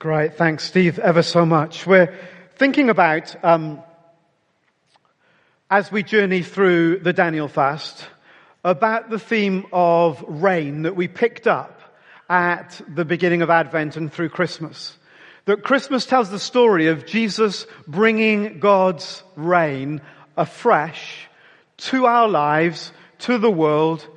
Great, 0.00 0.38
thanks, 0.38 0.64
Steve, 0.64 0.98
ever 0.98 1.22
so 1.22 1.44
much. 1.44 1.86
We're 1.86 2.14
thinking 2.56 2.88
about, 2.88 3.36
um, 3.44 3.82
as 5.68 5.92
we 5.92 6.02
journey 6.02 6.40
through 6.40 7.00
the 7.00 7.12
Daniel 7.12 7.48
fast, 7.48 8.06
about 8.64 9.10
the 9.10 9.18
theme 9.18 9.66
of 9.74 10.24
reign 10.26 10.84
that 10.84 10.96
we 10.96 11.06
picked 11.06 11.46
up 11.46 11.82
at 12.30 12.80
the 12.88 13.04
beginning 13.04 13.42
of 13.42 13.50
Advent 13.50 13.98
and 13.98 14.10
through 14.10 14.30
Christmas. 14.30 14.96
That 15.44 15.64
Christmas 15.64 16.06
tells 16.06 16.30
the 16.30 16.38
story 16.38 16.86
of 16.86 17.04
Jesus 17.04 17.66
bringing 17.86 18.58
God's 18.58 19.22
reign 19.36 20.00
afresh 20.34 21.28
to 21.76 22.06
our 22.06 22.26
lives, 22.26 22.90
to 23.18 23.36
the 23.36 23.50
world, 23.50 24.08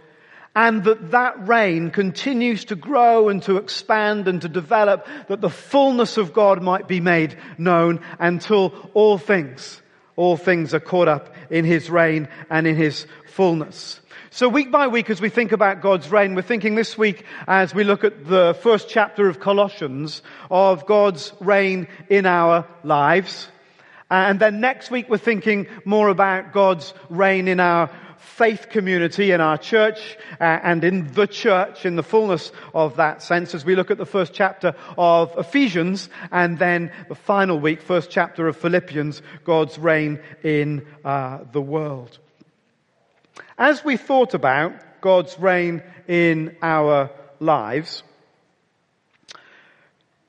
and 0.55 0.83
that 0.83 1.11
that 1.11 1.47
reign 1.47 1.89
continues 1.89 2.65
to 2.65 2.75
grow 2.75 3.29
and 3.29 3.41
to 3.43 3.57
expand 3.57 4.27
and 4.27 4.41
to 4.41 4.49
develop, 4.49 5.07
that 5.27 5.41
the 5.41 5.49
fullness 5.49 6.17
of 6.17 6.33
God 6.33 6.61
might 6.61 6.87
be 6.87 6.99
made 6.99 7.37
known 7.57 8.01
until 8.19 8.73
all 8.93 9.17
things, 9.17 9.81
all 10.15 10.37
things 10.37 10.73
are 10.73 10.79
caught 10.79 11.07
up 11.07 11.33
in 11.49 11.65
His 11.65 11.89
reign 11.89 12.27
and 12.49 12.67
in 12.67 12.75
His 12.75 13.07
fullness. 13.25 13.99
So 14.29 14.49
week 14.49 14.71
by 14.71 14.87
week 14.87 15.09
as 15.09 15.21
we 15.21 15.29
think 15.29 15.51
about 15.51 15.81
God's 15.81 16.11
reign, 16.11 16.35
we're 16.35 16.41
thinking 16.41 16.75
this 16.75 16.97
week 16.97 17.23
as 17.47 17.73
we 17.73 17.83
look 17.83 18.03
at 18.03 18.25
the 18.25 18.57
first 18.61 18.89
chapter 18.89 19.27
of 19.27 19.39
Colossians 19.39 20.21
of 20.49 20.85
God's 20.85 21.33
reign 21.39 21.87
in 22.09 22.25
our 22.25 22.67
lives. 22.83 23.47
And 24.09 24.39
then 24.39 24.59
next 24.59 24.91
week 24.91 25.07
we're 25.09 25.17
thinking 25.17 25.67
more 25.85 26.09
about 26.09 26.51
God's 26.51 26.93
reign 27.09 27.47
in 27.47 27.59
our 27.59 27.89
faith 28.23 28.69
community 28.69 29.31
in 29.31 29.41
our 29.41 29.57
church 29.57 30.17
uh, 30.39 30.43
and 30.43 30.83
in 30.83 31.11
the 31.13 31.27
church 31.27 31.85
in 31.85 31.95
the 31.95 32.03
fullness 32.03 32.51
of 32.73 32.95
that 32.95 33.21
sense 33.21 33.53
as 33.53 33.63
we 33.63 33.75
look 33.75 33.91
at 33.91 33.97
the 33.97 34.05
first 34.05 34.33
chapter 34.33 34.73
of 34.97 35.33
Ephesians 35.37 36.09
and 36.31 36.57
then 36.57 36.91
the 37.09 37.15
final 37.15 37.59
week, 37.59 37.81
first 37.81 38.09
chapter 38.09 38.47
of 38.47 38.57
Philippians, 38.57 39.21
God's 39.43 39.77
reign 39.77 40.19
in 40.43 40.85
uh, 41.05 41.39
the 41.51 41.61
world. 41.61 42.17
As 43.57 43.83
we 43.85 43.97
thought 43.97 44.33
about 44.33 44.73
God's 45.01 45.37
reign 45.37 45.83
in 46.07 46.55
our 46.61 47.11
lives, 47.39 48.03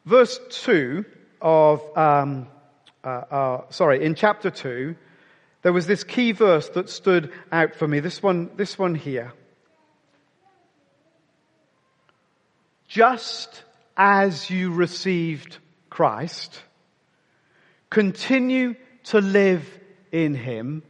verse 0.05 0.39
2 0.51 1.05
of, 1.41 1.97
um, 1.97 2.49
uh, 3.03 3.09
uh, 3.09 3.71
sorry, 3.71 4.05
in 4.05 4.15
chapter 4.15 4.51
2, 4.51 4.97
there 5.65 5.73
was 5.73 5.87
this 5.87 6.05
key 6.05 6.33
verse 6.33 6.69
that 6.71 6.91
stood 6.91 7.33
out 7.51 7.75
for 7.75 7.89
me. 7.89 7.99
This 7.99 8.23
one, 8.23 8.51
this 8.57 8.79
one 8.79 8.95
here. 8.95 9.33
Just 12.87 13.65
as 13.97 14.51
you 14.51 14.73
received 14.73 15.57
Christ, 15.89 16.61
continue 17.89 18.75
to 19.05 19.23
live 19.23 19.67
in 20.13 20.35
Him, 20.35 20.83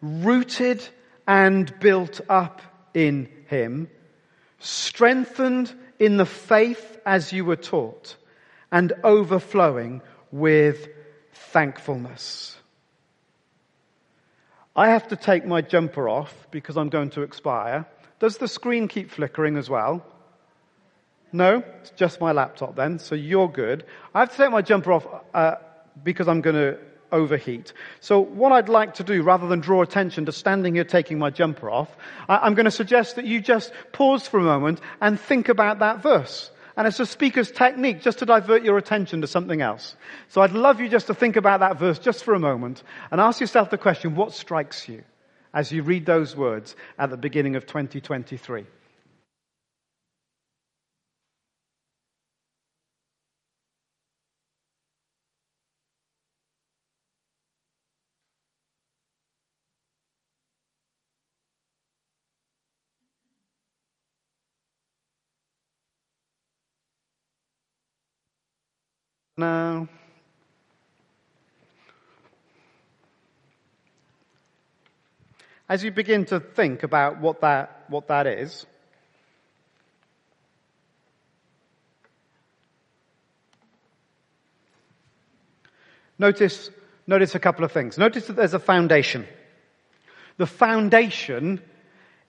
rooted 0.00 0.86
and 1.28 1.72
built 1.78 2.20
up 2.28 2.60
in 2.94 3.28
Him, 3.46 3.88
strengthened 4.58 5.72
in 6.00 6.16
the 6.16 6.26
faith 6.26 6.98
as 7.06 7.32
you 7.32 7.44
were 7.44 7.54
taught, 7.54 8.16
and 8.72 8.94
overflowing 9.04 10.02
with 10.32 10.88
thankfulness. 11.32 12.56
I 14.74 14.88
have 14.90 15.08
to 15.08 15.16
take 15.16 15.44
my 15.44 15.60
jumper 15.60 16.08
off 16.08 16.34
because 16.50 16.76
I'm 16.76 16.88
going 16.88 17.10
to 17.10 17.22
expire. 17.22 17.86
Does 18.20 18.38
the 18.38 18.48
screen 18.48 18.88
keep 18.88 19.10
flickering 19.10 19.56
as 19.56 19.68
well? 19.68 20.04
No? 21.32 21.62
It's 21.80 21.90
just 21.90 22.20
my 22.20 22.32
laptop 22.32 22.76
then, 22.76 22.98
so 22.98 23.14
you're 23.14 23.48
good. 23.48 23.84
I 24.14 24.20
have 24.20 24.30
to 24.30 24.36
take 24.36 24.50
my 24.50 24.62
jumper 24.62 24.92
off 24.92 25.06
uh, 25.34 25.56
because 26.02 26.28
I'm 26.28 26.40
going 26.40 26.56
to 26.56 26.78
overheat. 27.10 27.74
So 28.00 28.20
what 28.20 28.52
I'd 28.52 28.70
like 28.70 28.94
to 28.94 29.04
do, 29.04 29.22
rather 29.22 29.46
than 29.46 29.60
draw 29.60 29.82
attention 29.82 30.26
to 30.26 30.32
standing 30.32 30.74
here 30.74 30.84
taking 30.84 31.18
my 31.18 31.28
jumper 31.28 31.70
off, 31.70 31.94
I'm 32.28 32.54
going 32.54 32.64
to 32.64 32.70
suggest 32.70 33.16
that 33.16 33.26
you 33.26 33.40
just 33.40 33.72
pause 33.92 34.26
for 34.26 34.40
a 34.40 34.42
moment 34.42 34.80
and 35.00 35.20
think 35.20 35.50
about 35.50 35.80
that 35.80 36.02
verse. 36.02 36.50
And 36.76 36.86
it's 36.86 37.00
a 37.00 37.06
speaker's 37.06 37.50
technique 37.50 38.00
just 38.00 38.20
to 38.20 38.26
divert 38.26 38.62
your 38.62 38.78
attention 38.78 39.20
to 39.20 39.26
something 39.26 39.60
else. 39.60 39.94
So 40.28 40.40
I'd 40.40 40.52
love 40.52 40.80
you 40.80 40.88
just 40.88 41.06
to 41.08 41.14
think 41.14 41.36
about 41.36 41.60
that 41.60 41.78
verse 41.78 41.98
just 41.98 42.24
for 42.24 42.34
a 42.34 42.38
moment 42.38 42.82
and 43.10 43.20
ask 43.20 43.40
yourself 43.40 43.70
the 43.70 43.78
question, 43.78 44.14
what 44.14 44.32
strikes 44.32 44.88
you 44.88 45.04
as 45.52 45.70
you 45.70 45.82
read 45.82 46.06
those 46.06 46.34
words 46.34 46.74
at 46.98 47.10
the 47.10 47.16
beginning 47.16 47.56
of 47.56 47.66
2023? 47.66 48.64
Now. 69.42 69.88
As 75.68 75.82
you 75.82 75.90
begin 75.90 76.24
to 76.26 76.38
think 76.38 76.84
about 76.84 77.20
what 77.20 77.40
that, 77.40 77.84
what 77.88 78.06
that 78.06 78.26
is, 78.26 78.66
notice, 86.18 86.70
notice 87.06 87.34
a 87.34 87.40
couple 87.40 87.64
of 87.64 87.72
things. 87.72 87.98
Notice 87.98 88.28
that 88.28 88.36
there's 88.36 88.54
a 88.54 88.60
foundation. 88.60 89.26
The 90.36 90.46
foundation 90.46 91.60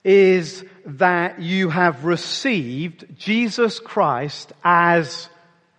is 0.02 0.64
that 0.84 1.40
you 1.40 1.68
have 1.68 2.04
received 2.04 3.06
Jesus 3.16 3.78
Christ 3.78 4.52
as 4.64 5.28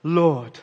Lord. 0.01 0.57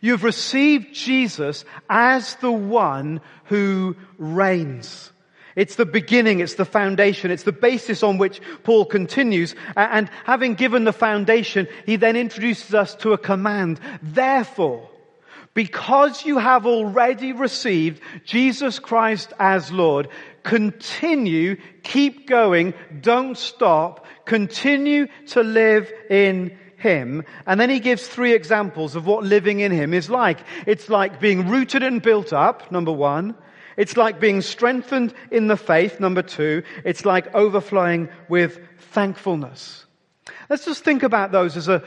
You've 0.00 0.24
received 0.24 0.94
Jesus 0.94 1.64
as 1.88 2.34
the 2.36 2.52
one 2.52 3.20
who 3.44 3.96
reigns. 4.18 5.12
It's 5.56 5.74
the 5.74 5.86
beginning, 5.86 6.38
it's 6.38 6.54
the 6.54 6.64
foundation, 6.64 7.32
it's 7.32 7.42
the 7.42 7.50
basis 7.50 8.04
on 8.04 8.16
which 8.16 8.40
Paul 8.62 8.84
continues. 8.84 9.56
And 9.74 10.08
having 10.24 10.54
given 10.54 10.84
the 10.84 10.92
foundation, 10.92 11.66
he 11.84 11.96
then 11.96 12.14
introduces 12.14 12.74
us 12.74 12.94
to 12.96 13.12
a 13.12 13.18
command. 13.18 13.80
Therefore, 14.00 14.88
because 15.54 16.24
you 16.24 16.38
have 16.38 16.66
already 16.66 17.32
received 17.32 18.00
Jesus 18.24 18.78
Christ 18.78 19.32
as 19.40 19.72
Lord, 19.72 20.08
continue, 20.44 21.56
keep 21.82 22.28
going, 22.28 22.72
don't 23.00 23.36
stop, 23.36 24.06
continue 24.24 25.08
to 25.28 25.42
live 25.42 25.92
in 26.08 26.56
him. 26.78 27.24
And 27.46 27.60
then 27.60 27.70
he 27.70 27.80
gives 27.80 28.06
three 28.06 28.32
examples 28.32 28.96
of 28.96 29.06
what 29.06 29.24
living 29.24 29.60
in 29.60 29.72
him 29.72 29.92
is 29.92 30.08
like. 30.08 30.38
It's 30.66 30.88
like 30.88 31.20
being 31.20 31.48
rooted 31.48 31.82
and 31.82 32.00
built 32.00 32.32
up, 32.32 32.72
number 32.72 32.92
one. 32.92 33.34
It's 33.76 33.96
like 33.96 34.18
being 34.18 34.40
strengthened 34.40 35.14
in 35.30 35.46
the 35.46 35.56
faith, 35.56 36.00
number 36.00 36.22
two. 36.22 36.62
It's 36.84 37.04
like 37.04 37.34
overflowing 37.34 38.08
with 38.28 38.58
thankfulness. 38.78 39.84
Let's 40.50 40.64
just 40.64 40.82
think 40.82 41.02
about 41.02 41.30
those 41.30 41.58
as 41.58 41.68
a, 41.68 41.82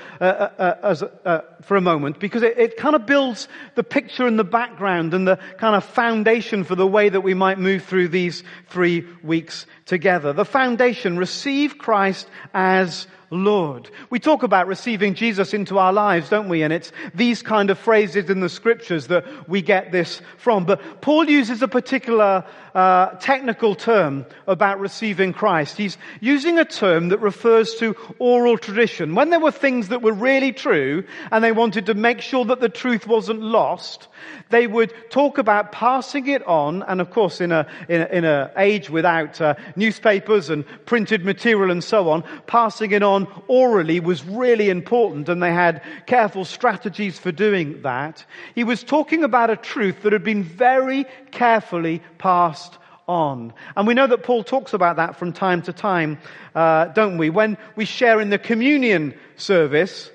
as 0.83 1.01
a, 1.01 1.43
for 1.63 1.77
a 1.77 1.81
moment 1.81 2.19
because 2.19 2.43
it, 2.43 2.59
it 2.59 2.77
kind 2.77 2.95
of 2.95 3.07
builds 3.07 3.47
the 3.73 3.83
picture 3.83 4.27
and 4.27 4.37
the 4.37 4.43
background 4.43 5.15
and 5.15 5.27
the 5.27 5.37
kind 5.57 5.75
of 5.75 5.83
foundation 5.83 6.63
for 6.63 6.75
the 6.75 6.85
way 6.85 7.09
that 7.09 7.21
we 7.21 7.33
might 7.33 7.57
move 7.57 7.83
through 7.83 8.09
these 8.09 8.43
three 8.69 9.07
weeks 9.23 9.65
together. 9.85 10.31
The 10.31 10.45
foundation, 10.45 11.17
receive 11.17 11.79
Christ 11.79 12.29
as 12.53 13.07
Lord. 13.31 13.89
We 14.09 14.19
talk 14.19 14.43
about 14.43 14.67
receiving 14.67 15.15
Jesus 15.15 15.53
into 15.53 15.79
our 15.79 15.93
lives, 15.93 16.29
don't 16.29 16.49
we? 16.49 16.63
And 16.63 16.73
it's 16.73 16.91
these 17.15 17.41
kind 17.41 17.69
of 17.69 17.79
phrases 17.79 18.29
in 18.29 18.41
the 18.41 18.49
scriptures 18.49 19.07
that 19.07 19.47
we 19.47 19.61
get 19.61 19.93
this 19.93 20.21
from. 20.37 20.65
But 20.65 21.01
Paul 21.01 21.29
uses 21.29 21.61
a 21.61 21.67
particular 21.69 22.45
uh, 22.75 23.07
technical 23.21 23.75
term 23.75 24.25
about 24.47 24.79
receiving 24.79 25.31
Christ. 25.31 25.77
He's 25.77 25.97
using 26.19 26.59
a 26.59 26.65
term 26.65 27.09
that 27.09 27.19
refers 27.19 27.75
to 27.75 27.95
oral 28.19 28.57
tradition. 28.57 29.15
When 29.15 29.29
there 29.29 29.39
were 29.39 29.51
things 29.51 29.87
that 29.89 30.01
were 30.01 30.13
really 30.13 30.51
true 30.51 31.05
and 31.31 31.43
they 31.43 31.53
wanted 31.53 31.85
to 31.85 31.93
make 31.93 32.19
sure 32.21 32.45
that 32.45 32.59
the 32.59 32.69
truth 32.69 33.07
wasn't 33.07 33.41
lost, 33.41 34.09
they 34.49 34.67
would 34.67 34.93
talk 35.09 35.37
about 35.37 35.71
passing 35.71 36.27
it 36.27 36.45
on, 36.45 36.83
and 36.83 36.99
of 36.99 37.11
course 37.11 37.39
in 37.39 37.51
a, 37.51 37.67
in 37.87 38.01
a, 38.01 38.05
in 38.07 38.25
a 38.25 38.51
age 38.57 38.89
without 38.89 39.39
uh, 39.39 39.55
newspapers 39.75 40.49
and 40.49 40.65
printed 40.85 41.23
material 41.23 41.71
and 41.71 41.83
so 41.83 42.09
on, 42.09 42.23
passing 42.45 42.91
it 42.91 43.03
on 43.03 43.20
orally 43.47 43.99
was 43.99 44.23
really 44.23 44.69
important 44.69 45.29
and 45.29 45.41
they 45.41 45.53
had 45.53 45.81
careful 46.05 46.45
strategies 46.45 47.17
for 47.19 47.31
doing 47.31 47.81
that. 47.81 48.25
He 48.55 48.63
was 48.63 48.83
talking 48.83 49.23
about 49.23 49.49
a 49.49 49.55
truth 49.55 50.03
that 50.03 50.13
had 50.13 50.23
been 50.23 50.43
very 50.43 51.05
carefully 51.31 52.01
passed 52.17 52.77
on. 53.07 53.53
And 53.75 53.87
we 53.87 53.93
know 53.93 54.07
that 54.07 54.23
Paul 54.23 54.43
talks 54.43 54.73
about 54.73 54.95
that 54.95 55.17
from 55.17 55.33
time 55.33 55.61
to 55.63 55.73
time, 55.73 56.19
uh, 56.55 56.85
don't 56.85 57.17
we? 57.17 57.29
When 57.29 57.57
we 57.75 57.85
share 57.85 58.21
in 58.21 58.29
the 58.29 58.39
communion 58.39 59.13
service, 59.35 60.09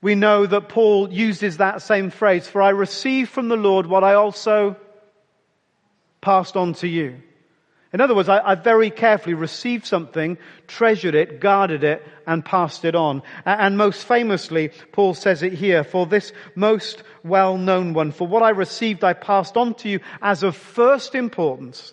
we 0.00 0.14
know 0.14 0.46
that 0.46 0.68
Paul 0.68 1.12
uses 1.12 1.58
that 1.58 1.82
same 1.82 2.10
phrase, 2.10 2.48
for 2.48 2.60
I 2.60 2.70
received 2.70 3.30
from 3.30 3.48
the 3.48 3.56
Lord 3.56 3.86
what 3.86 4.02
I 4.02 4.14
also 4.14 4.76
passed 6.20 6.56
on 6.56 6.74
to 6.74 6.88
you. 6.88 7.22
In 7.92 8.00
other 8.00 8.14
words, 8.14 8.28
I, 8.28 8.38
I, 8.38 8.54
very 8.54 8.90
carefully 8.90 9.34
received 9.34 9.84
something, 9.84 10.38
treasured 10.66 11.14
it, 11.14 11.40
guarded 11.40 11.84
it, 11.84 12.02
and 12.26 12.42
passed 12.42 12.86
it 12.86 12.94
on. 12.94 13.22
And, 13.44 13.60
and 13.60 13.78
most 13.78 14.04
famously, 14.04 14.70
Paul 14.92 15.12
says 15.12 15.42
it 15.42 15.52
here, 15.52 15.84
for 15.84 16.06
this 16.06 16.32
most 16.54 17.02
well-known 17.22 17.92
one, 17.92 18.12
for 18.12 18.26
what 18.26 18.42
I 18.42 18.50
received 18.50 19.04
I 19.04 19.12
passed 19.12 19.58
on 19.58 19.74
to 19.74 19.90
you 19.90 20.00
as 20.22 20.42
of 20.42 20.56
first 20.56 21.14
importance, 21.14 21.92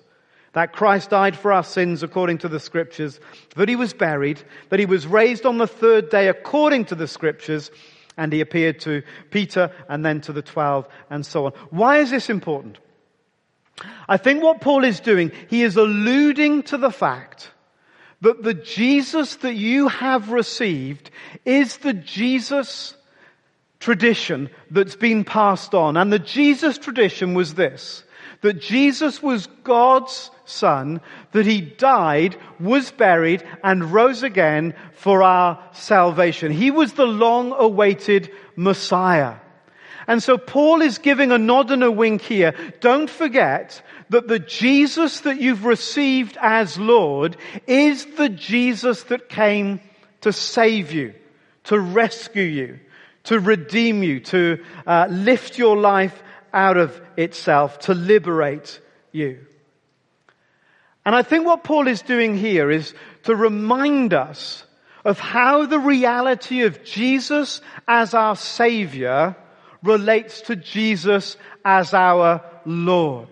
that 0.54 0.72
Christ 0.72 1.10
died 1.10 1.36
for 1.36 1.52
our 1.52 1.64
sins 1.64 2.02
according 2.02 2.40
to 2.40 2.48
the 2.48 2.62
scriptures, 2.62 3.20
that 3.58 3.70
he 3.70 3.76
was 3.76 3.94
buried, 3.94 4.42
that 4.70 4.80
he 4.80 4.86
was 4.86 5.06
raised 5.06 5.46
on 5.46 5.58
the 5.58 5.68
third 5.68 6.10
day 6.10 6.30
according 6.30 6.86
to 6.86 6.96
the 6.96 7.08
scriptures, 7.08 7.72
and 8.16 8.32
he 8.32 8.42
appeared 8.42 8.80
to 8.82 9.04
Peter 9.32 9.72
and 9.90 10.04
then 10.06 10.22
to 10.22 10.34
the 10.34 10.42
twelve 10.42 10.88
and 11.10 11.26
so 11.26 11.48
on. 11.48 11.52
Why 11.70 11.98
is 11.98 12.10
this 12.10 12.30
important? 12.30 12.80
I 14.08 14.18
think 14.18 14.44
what 14.44 14.62
Paul 14.62 14.84
is 14.84 15.00
doing, 15.00 15.32
he 15.50 15.64
is 15.64 15.76
alluding 15.76 16.64
to 16.64 16.78
the 16.78 16.92
fact 16.92 17.52
that 18.22 18.44
the 18.44 18.54
Jesus 18.54 19.38
that 19.38 19.56
you 19.56 19.88
have 19.88 20.32
received 20.32 21.10
is 21.46 21.78
the 21.78 21.94
Jesus 21.94 22.96
tradition 23.80 24.50
that's 24.70 24.96
been 24.96 25.24
passed 25.24 25.74
on. 25.74 25.96
And 25.96 26.12
the 26.12 26.20
Jesus 26.20 26.78
tradition 26.78 27.34
was 27.34 27.54
this, 27.54 28.04
that 28.42 28.60
Jesus 28.60 29.24
was 29.24 29.48
God's 29.64 30.32
son, 30.46 31.00
that 31.32 31.46
he 31.46 31.62
died, 31.62 32.36
was 32.60 32.92
buried, 32.92 33.44
and 33.64 33.94
rose 33.94 34.24
again 34.24 34.74
for 34.94 35.24
our 35.24 35.64
salvation. 35.72 36.52
He 36.52 36.72
was 36.72 36.94
the 36.94 37.08
long 37.08 37.54
awaited 37.54 38.32
Messiah. 38.56 39.36
And 40.10 40.24
so 40.24 40.40
Paul 40.40 40.82
is 40.82 40.98
giving 40.98 41.32
a 41.32 41.38
nod 41.38 41.70
and 41.70 41.84
a 41.84 41.92
wink 41.92 42.24
here. 42.24 42.56
Don't 42.80 43.08
forget 43.08 43.80
that 44.10 44.28
the 44.28 44.40
Jesus 44.40 45.20
that 45.20 45.40
you've 45.40 45.66
received 45.66 46.36
as 46.42 46.80
Lord 46.80 47.38
is 47.68 48.08
the 48.18 48.28
Jesus 48.28 49.04
that 49.04 49.30
came 49.30 49.80
to 50.22 50.34
save 50.34 50.92
you, 50.94 51.14
to 51.66 51.80
rescue 51.80 52.42
you, 52.42 52.80
to 53.26 53.40
redeem 53.40 54.02
you, 54.02 54.20
to 54.22 54.66
uh, 54.88 55.06
lift 55.12 55.60
your 55.60 55.78
life 55.78 56.24
out 56.52 56.78
of 56.78 57.00
itself, 57.16 57.78
to 57.82 57.94
liberate 57.94 58.82
you. 59.12 59.46
And 61.06 61.14
I 61.14 61.22
think 61.22 61.46
what 61.46 61.64
Paul 61.64 61.88
is 61.88 62.02
doing 62.02 62.36
here 62.36 62.72
is 62.72 62.96
to 63.26 63.36
remind 63.36 64.16
us 64.16 64.66
of 65.06 65.20
how 65.20 65.68
the 65.68 65.78
reality 65.78 66.64
of 66.64 66.84
Jesus 66.84 67.62
as 67.88 68.16
our 68.16 68.36
Savior 68.36 69.36
relates 69.84 70.42
to 70.42 70.56
Jesus 70.56 71.38
as 71.64 71.94
our 71.94 72.44
Lord. 72.66 73.30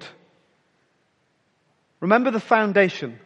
Remember 1.99 2.31
the 2.31 2.39
foundation. 2.39 3.19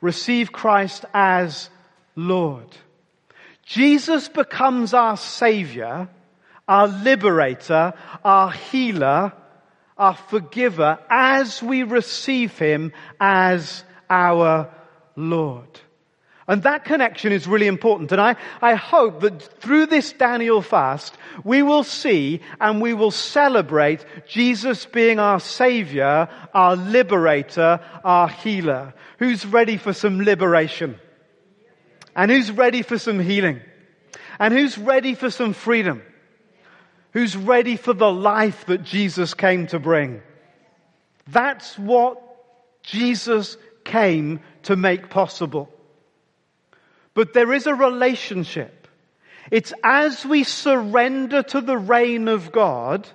Receive 0.00 0.52
Christ 0.52 1.04
as 1.12 1.70
Lord. 2.16 2.66
Jesus 3.64 4.28
becomes 4.28 4.94
our 4.94 5.16
Savior, 5.16 6.08
our 6.66 6.88
liberator, 6.88 7.94
our 8.24 8.50
healer, 8.50 9.32
our 9.96 10.14
forgiver 10.14 10.98
as 11.08 11.62
we 11.62 11.82
receive 11.82 12.58
Him 12.58 12.92
as 13.20 13.84
our 14.08 14.70
Lord. 15.16 15.80
And 16.50 16.64
that 16.64 16.84
connection 16.84 17.30
is 17.30 17.46
really 17.46 17.68
important. 17.68 18.10
And 18.10 18.20
I, 18.20 18.34
I 18.60 18.74
hope 18.74 19.20
that 19.20 19.40
through 19.60 19.86
this 19.86 20.12
Daniel 20.12 20.62
fast, 20.62 21.16
we 21.44 21.62
will 21.62 21.84
see 21.84 22.40
and 22.60 22.82
we 22.82 22.92
will 22.92 23.12
celebrate 23.12 24.04
Jesus 24.26 24.84
being 24.84 25.20
our 25.20 25.38
Savior, 25.38 26.28
our 26.52 26.74
liberator, 26.74 27.78
our 28.02 28.26
healer. 28.26 28.94
Who's 29.20 29.46
ready 29.46 29.76
for 29.76 29.92
some 29.92 30.22
liberation? 30.22 30.98
And 32.16 32.32
who's 32.32 32.50
ready 32.50 32.82
for 32.82 32.98
some 32.98 33.20
healing? 33.20 33.60
And 34.40 34.52
who's 34.52 34.76
ready 34.76 35.14
for 35.14 35.30
some 35.30 35.52
freedom? 35.52 36.02
Who's 37.12 37.36
ready 37.36 37.76
for 37.76 37.92
the 37.92 38.10
life 38.10 38.66
that 38.66 38.82
Jesus 38.82 39.34
came 39.34 39.68
to 39.68 39.78
bring? 39.78 40.20
That's 41.28 41.78
what 41.78 42.20
Jesus 42.82 43.56
came 43.84 44.40
to 44.64 44.74
make 44.74 45.10
possible. 45.10 45.72
But 47.20 47.34
there 47.34 47.52
is 47.52 47.66
a 47.66 47.74
relationship. 47.74 48.88
It's 49.50 49.74
as 49.84 50.24
we 50.24 50.42
surrender 50.42 51.42
to 51.42 51.60
the 51.60 51.76
reign 51.76 52.28
of 52.28 52.50
God, 52.50 53.06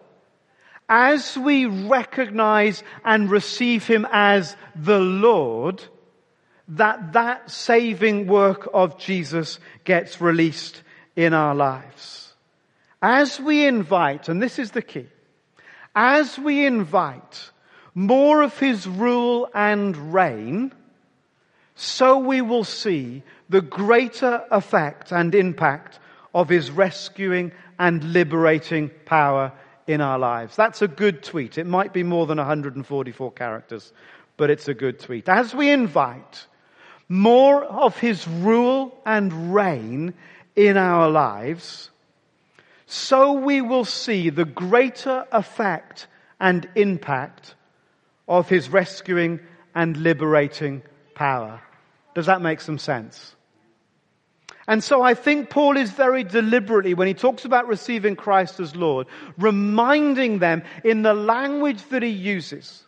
as 0.88 1.36
we 1.36 1.66
recognize 1.66 2.84
and 3.04 3.32
receive 3.32 3.88
Him 3.88 4.06
as 4.12 4.56
the 4.76 5.00
Lord, 5.00 5.84
that 6.68 7.14
that 7.14 7.50
saving 7.50 8.28
work 8.28 8.70
of 8.76 9.00
Jesus 9.00 9.58
gets 9.86 10.22
released 10.22 10.84
in 11.16 11.34
our 11.34 11.56
lives. 11.56 12.32
As 13.02 13.40
we 13.40 13.66
invite, 13.66 14.30
and 14.30 14.40
this 14.40 14.60
is 14.60 14.70
the 14.70 14.84
key, 14.84 15.08
as 15.96 16.38
we 16.38 16.68
invite 16.68 17.50
more 17.96 18.44
of 18.44 18.56
His 18.60 18.86
rule 18.86 19.50
and 19.56 20.14
reign, 20.14 20.74
so 21.74 22.20
we 22.20 22.42
will 22.42 22.66
see 22.66 23.24
the 23.50 23.62
greater 23.62 24.44
effect 24.52 25.12
and 25.12 25.34
impact 25.36 26.00
of 26.34 26.50
His 26.50 26.72
rescuing 26.72 27.52
and 27.80 28.04
liberating 28.14 28.90
power 29.06 29.52
in 29.88 30.02
our 30.02 30.18
lives. 30.18 30.56
That's 30.56 30.82
a 30.82 30.88
good 30.88 31.24
tweet. 31.24 31.58
It 31.58 31.68
might 31.68 31.94
be 31.94 32.04
more 32.04 32.26
than 32.26 32.38
144 32.38 33.32
characters, 33.32 33.94
but 34.38 34.50
it's 34.50 34.68
a 34.68 34.74
good 34.74 35.00
tweet. 35.00 35.30
As 35.30 35.54
we 35.54 35.70
invite 35.70 36.48
more 37.08 37.64
of 37.64 37.98
His 37.98 38.28
rule 38.28 38.98
and 39.06 39.54
reign 39.54 40.14
in 40.56 40.78
our 40.78 41.10
lives, 41.10 41.92
so 42.86 43.34
we 43.34 43.62
will 43.62 43.86
see 43.86 44.30
the 44.30 44.46
greater 44.46 45.26
effect 45.32 46.08
and 46.40 46.68
impact 46.76 47.56
of 48.28 48.50
his 48.50 48.70
rescuing 48.70 49.40
and 49.74 49.98
liberating 49.98 50.82
power. 51.14 51.62
Does 52.14 52.28
that 52.28 52.42
make 52.42 52.62
some 52.62 52.78
sense? 52.78 53.35
And 54.68 54.84
so 54.84 55.04
I 55.04 55.14
think 55.14 55.50
Paul 55.50 55.78
is 55.78 55.92
very 55.92 56.24
deliberately, 56.24 56.96
when 56.96 57.08
he 57.08 57.14
talks 57.14 57.46
about 57.46 57.68
receiving 57.68 58.16
Christ 58.16 58.60
as 58.60 58.76
Lord, 58.76 59.08
reminding 59.38 60.40
them 60.40 60.64
in 60.84 61.04
the 61.04 61.14
language 61.14 61.84
that 61.90 62.02
he 62.02 62.10
uses, 62.10 62.84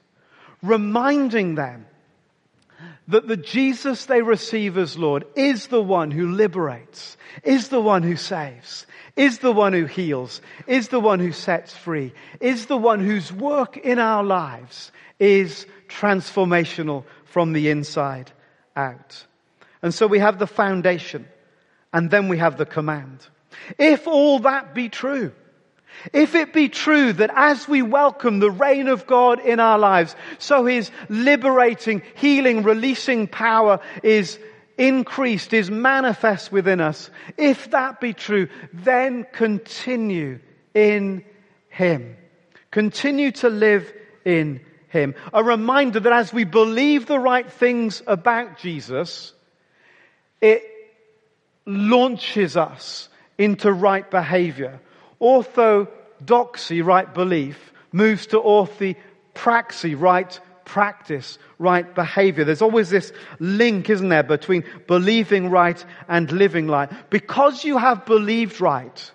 reminding 0.64 1.56
them 1.56 1.86
that 3.08 3.28
the 3.28 3.38
Jesus 3.38 4.06
they 4.06 4.22
receive 4.22 4.78
as 4.78 4.98
Lord 4.98 5.26
is 5.36 5.68
the 5.68 5.82
one 5.82 6.12
who 6.12 6.32
liberates, 6.32 7.16
is 7.44 7.70
the 7.70 7.80
one 7.80 8.04
who 8.04 8.16
saves, 8.16 8.86
is 9.16 9.40
the 9.40 9.52
one 9.52 9.74
who 9.74 9.86
heals, 9.86 10.42
is 10.66 10.90
the 10.90 11.00
one 11.00 11.20
who 11.20 11.32
sets 11.32 11.76
free, 11.76 12.14
is 12.40 12.66
the 12.66 12.78
one 12.78 13.00
whose 13.00 13.32
work 13.32 13.78
in 13.78 14.00
our 14.00 14.24
lives 14.24 14.92
is 15.20 15.66
transformational 15.88 17.04
from 17.26 17.54
the 17.54 17.70
inside 17.70 18.32
out. 18.76 19.26
And 19.82 19.94
so 19.94 20.08
we 20.08 20.20
have 20.20 20.40
the 20.40 20.48
foundation 20.48 21.28
and 21.94 22.10
then 22.10 22.28
we 22.28 22.38
have 22.38 22.58
the 22.58 22.66
command. 22.66 23.26
If 23.78 24.08
all 24.08 24.40
that 24.40 24.74
be 24.74 24.90
true, 24.90 25.32
if 26.14 26.36
it 26.36 26.54
be 26.54 26.70
true 26.70 27.14
that 27.14 27.32
as 27.34 27.68
we 27.68 27.82
welcome 27.82 28.40
the 28.40 28.52
reign 28.52 28.88
of 28.88 29.08
God 29.08 29.40
in 29.40 29.60
our 29.60 29.80
lives, 29.80 30.16
so 30.38 30.66
his 30.66 30.92
liberating, 31.10 32.02
healing, 32.16 32.64
releasing 32.64 33.28
power 33.28 33.80
is 34.04 34.38
increased, 34.78 35.54
is 35.54 35.72
manifest 35.72 36.52
within 36.52 36.80
us. 36.80 37.10
If 37.36 37.72
that 37.72 38.00
be 38.00 38.14
true, 38.14 38.48
then 38.74 39.26
continue 39.34 40.40
in 40.74 41.24
Him. 41.70 42.16
Continue 42.70 43.32
to 43.32 43.50
live 43.50 43.92
in 44.24 44.62
Him. 44.90 45.16
A 45.34 45.44
reminder 45.44 46.00
that 46.00 46.14
as 46.14 46.32
we 46.32 46.44
believe 46.44 47.08
the 47.08 47.20
right 47.20 47.52
things 47.52 48.04
about 48.06 48.60
Jesus, 48.60 49.34
it 50.42 50.64
launches 51.68 52.58
us 52.58 53.10
into 53.38 53.72
right 53.72 54.10
behavior. 54.10 54.80
Orthodoxy, 55.20 56.82
right 56.82 57.14
belief, 57.14 57.74
moves 57.92 58.28
to 58.28 58.40
orthopraxy, 58.40 60.00
right 60.00 60.40
practice, 60.66 61.38
right 61.60 61.94
behavior. 61.94 62.44
There's 62.44 62.62
always 62.62 62.90
this 62.90 63.12
link, 63.40 63.90
isn't 63.90 64.10
there, 64.10 64.24
between 64.24 64.64
believing 64.88 65.50
right 65.50 65.84
and 66.08 66.32
living 66.32 66.68
right. 66.68 66.90
Because 67.10 67.64
you 67.64 67.78
have 67.78 68.06
believed 68.06 68.60
right, 68.62 69.12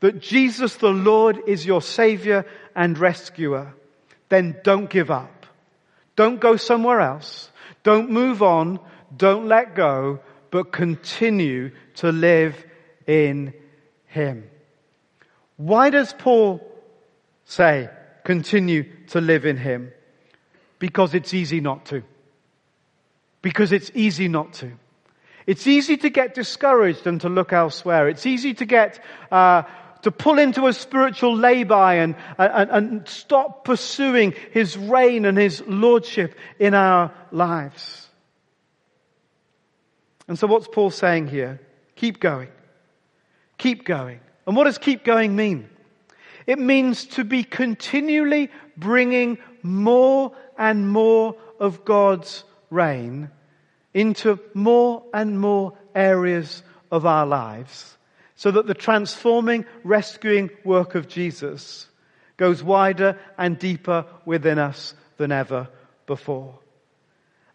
that 0.00 0.20
Jesus 0.20 0.76
the 0.76 0.88
Lord 0.88 1.40
is 1.46 1.64
your 1.66 1.82
Savior 1.82 2.46
and 2.74 2.98
rescuer, 2.98 3.74
then 4.28 4.56
don't 4.64 4.88
give 4.88 5.10
up. 5.10 5.46
Don't 6.16 6.40
go 6.40 6.56
somewhere 6.56 7.00
else. 7.00 7.50
Don't 7.82 8.10
move 8.10 8.42
on. 8.42 8.80
Don't 9.16 9.48
let 9.48 9.74
go, 9.74 10.20
but 10.50 10.72
continue 10.72 11.70
to 11.96 12.12
live 12.12 12.64
in 13.06 13.54
Him. 14.06 14.48
Why 15.56 15.90
does 15.90 16.12
Paul 16.12 16.60
say, 17.44 17.90
continue 18.24 18.84
to 19.08 19.20
live 19.20 19.46
in 19.46 19.56
Him? 19.56 19.92
Because 20.78 21.14
it's 21.14 21.34
easy 21.34 21.60
not 21.60 21.86
to. 21.86 22.02
Because 23.42 23.72
it's 23.72 23.90
easy 23.94 24.28
not 24.28 24.54
to. 24.54 24.72
It's 25.46 25.66
easy 25.66 25.96
to 25.98 26.10
get 26.10 26.34
discouraged 26.34 27.06
and 27.06 27.20
to 27.22 27.28
look 27.28 27.52
elsewhere. 27.52 28.08
It's 28.08 28.26
easy 28.26 28.54
to 28.54 28.64
get, 28.64 29.02
uh, 29.32 29.62
to 30.02 30.10
pull 30.10 30.38
into 30.38 30.66
a 30.66 30.72
spiritual 30.72 31.36
lay-by 31.36 31.94
and, 31.96 32.14
and, 32.38 32.70
and 32.70 33.08
stop 33.08 33.64
pursuing 33.64 34.34
His 34.52 34.76
reign 34.76 35.24
and 35.24 35.36
His 35.36 35.62
lordship 35.66 36.34
in 36.58 36.74
our 36.74 37.12
lives. 37.32 38.09
And 40.30 40.38
so 40.38 40.46
what's 40.46 40.68
Paul 40.68 40.90
saying 40.90 41.26
here? 41.26 41.60
Keep 41.96 42.20
going. 42.20 42.50
Keep 43.58 43.84
going. 43.84 44.20
And 44.46 44.54
what 44.54 44.62
does 44.62 44.78
keep 44.78 45.02
going 45.02 45.34
mean? 45.34 45.68
It 46.46 46.60
means 46.60 47.04
to 47.06 47.24
be 47.24 47.42
continually 47.42 48.48
bringing 48.76 49.38
more 49.64 50.30
and 50.56 50.88
more 50.88 51.34
of 51.58 51.84
God's 51.84 52.44
reign 52.70 53.28
into 53.92 54.38
more 54.54 55.02
and 55.12 55.40
more 55.40 55.76
areas 55.96 56.62
of 56.92 57.06
our 57.06 57.26
lives 57.26 57.96
so 58.36 58.52
that 58.52 58.68
the 58.68 58.74
transforming, 58.74 59.64
rescuing 59.82 60.50
work 60.62 60.94
of 60.94 61.08
Jesus 61.08 61.88
goes 62.36 62.62
wider 62.62 63.18
and 63.36 63.58
deeper 63.58 64.06
within 64.24 64.60
us 64.60 64.94
than 65.16 65.32
ever 65.32 65.68
before. 66.06 66.56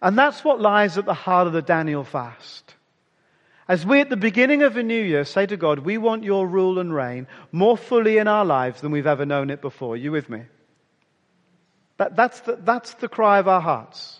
And 0.06 0.16
that's 0.16 0.44
what 0.44 0.62
lies 0.62 1.00
at 1.00 1.06
the 1.06 1.16
heart 1.16 1.48
of 1.48 1.54
the 1.54 1.64
Daniel 1.64 2.04
fast. 2.04 2.76
As 3.68 3.84
we 3.84 4.02
at 4.02 4.12
the 4.12 4.16
beginning 4.16 4.62
of 4.62 4.78
a 4.78 4.84
new 4.84 5.02
year 5.02 5.26
say 5.26 5.48
to 5.48 5.58
God, 5.58 5.80
we 5.80 5.98
want 5.98 6.24
your 6.24 6.48
rule 6.48 6.78
and 6.78 6.94
reign 6.94 7.26
more 7.52 7.76
fully 7.76 8.20
in 8.20 8.28
our 8.28 8.46
lives 8.46 8.82
than 8.82 8.92
we've 8.92 9.08
ever 9.08 9.26
known 9.26 9.50
it 9.50 9.62
before. 9.62 9.96
Are 9.96 9.98
you 9.98 10.12
with 10.12 10.30
me? 10.30 10.44
That, 11.98 12.16
that's, 12.16 12.40
the, 12.42 12.56
that's 12.56 12.94
the 12.94 13.08
cry 13.08 13.40
of 13.40 13.48
our 13.48 13.62
hearts. 13.62 14.20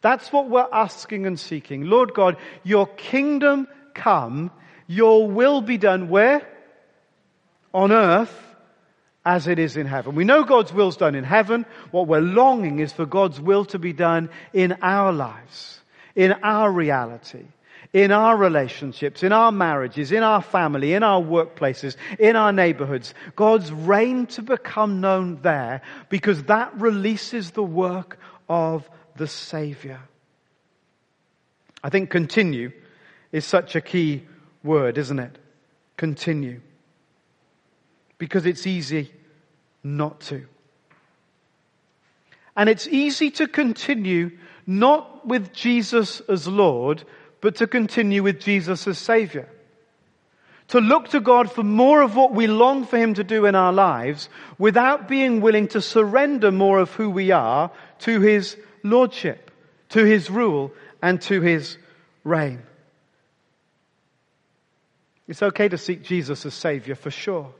That's 0.00 0.32
what 0.32 0.48
we're 0.48 0.66
asking 0.72 1.26
and 1.26 1.38
seeking. 1.38 1.84
Lord 1.84 2.14
God, 2.14 2.38
your 2.64 2.86
kingdom 2.86 3.68
come 3.92 4.50
your 4.86 5.28
will 5.28 5.60
be 5.60 5.76
done 5.76 6.08
where? 6.08 6.48
On 7.74 7.92
earth 7.92 8.49
as 9.30 9.46
it 9.46 9.60
is 9.60 9.76
in 9.76 9.86
heaven. 9.86 10.16
We 10.16 10.24
know 10.24 10.42
God's 10.42 10.72
will's 10.72 10.96
done 10.96 11.14
in 11.14 11.22
heaven. 11.22 11.64
What 11.92 12.08
we're 12.08 12.20
longing 12.20 12.80
is 12.80 12.92
for 12.92 13.06
God's 13.06 13.40
will 13.40 13.64
to 13.66 13.78
be 13.78 13.92
done 13.92 14.28
in 14.52 14.76
our 14.82 15.12
lives, 15.12 15.78
in 16.16 16.32
our 16.42 16.68
reality, 16.68 17.44
in 17.92 18.10
our 18.10 18.36
relationships, 18.36 19.22
in 19.22 19.30
our 19.30 19.52
marriages, 19.52 20.10
in 20.10 20.24
our 20.24 20.42
family, 20.42 20.94
in 20.94 21.04
our 21.04 21.22
workplaces, 21.22 21.94
in 22.18 22.34
our 22.34 22.52
neighborhoods. 22.52 23.14
God's 23.36 23.70
reign 23.70 24.26
to 24.34 24.42
become 24.42 25.00
known 25.00 25.38
there 25.42 25.82
because 26.08 26.42
that 26.44 26.74
releases 26.80 27.52
the 27.52 27.62
work 27.62 28.18
of 28.48 28.90
the 29.14 29.28
Savior. 29.28 30.00
I 31.84 31.88
think 31.88 32.10
continue 32.10 32.72
is 33.30 33.44
such 33.44 33.76
a 33.76 33.80
key 33.80 34.24
word, 34.64 34.98
isn't 34.98 35.20
it? 35.20 35.38
Continue. 35.96 36.62
Because 38.18 38.44
it's 38.44 38.66
easy 38.66 39.12
not 39.82 40.20
to. 40.22 40.46
And 42.56 42.68
it's 42.68 42.86
easy 42.86 43.30
to 43.32 43.46
continue 43.46 44.32
not 44.66 45.26
with 45.26 45.52
Jesus 45.52 46.20
as 46.28 46.46
Lord, 46.46 47.04
but 47.40 47.56
to 47.56 47.66
continue 47.66 48.22
with 48.22 48.40
Jesus 48.40 48.86
as 48.86 48.98
Savior. 48.98 49.48
To 50.68 50.80
look 50.80 51.08
to 51.08 51.20
God 51.20 51.50
for 51.50 51.64
more 51.64 52.02
of 52.02 52.14
what 52.14 52.32
we 52.32 52.46
long 52.46 52.86
for 52.86 52.96
Him 52.96 53.14
to 53.14 53.24
do 53.24 53.46
in 53.46 53.54
our 53.54 53.72
lives 53.72 54.28
without 54.58 55.08
being 55.08 55.40
willing 55.40 55.68
to 55.68 55.80
surrender 55.80 56.52
more 56.52 56.78
of 56.78 56.90
who 56.90 57.10
we 57.10 57.32
are 57.32 57.70
to 58.00 58.20
His 58.20 58.56
Lordship, 58.82 59.50
to 59.90 60.04
His 60.04 60.30
rule, 60.30 60.72
and 61.02 61.20
to 61.22 61.40
His 61.40 61.76
reign. 62.22 62.62
It's 65.26 65.42
okay 65.42 65.68
to 65.68 65.78
seek 65.78 66.02
Jesus 66.02 66.46
as 66.46 66.54
Savior 66.54 66.94
for 66.94 67.10
sure. 67.10 67.52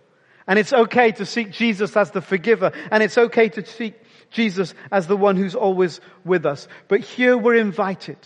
And 0.50 0.58
it's 0.58 0.72
okay 0.72 1.12
to 1.12 1.24
seek 1.24 1.52
Jesus 1.52 1.96
as 1.96 2.10
the 2.10 2.20
forgiver. 2.20 2.72
And 2.90 3.04
it's 3.04 3.16
okay 3.16 3.50
to 3.50 3.64
seek 3.64 3.94
Jesus 4.30 4.74
as 4.90 5.06
the 5.06 5.16
one 5.16 5.36
who's 5.36 5.54
always 5.54 6.00
with 6.24 6.44
us. 6.44 6.66
But 6.88 7.02
here 7.02 7.38
we're 7.38 7.54
invited 7.54 8.18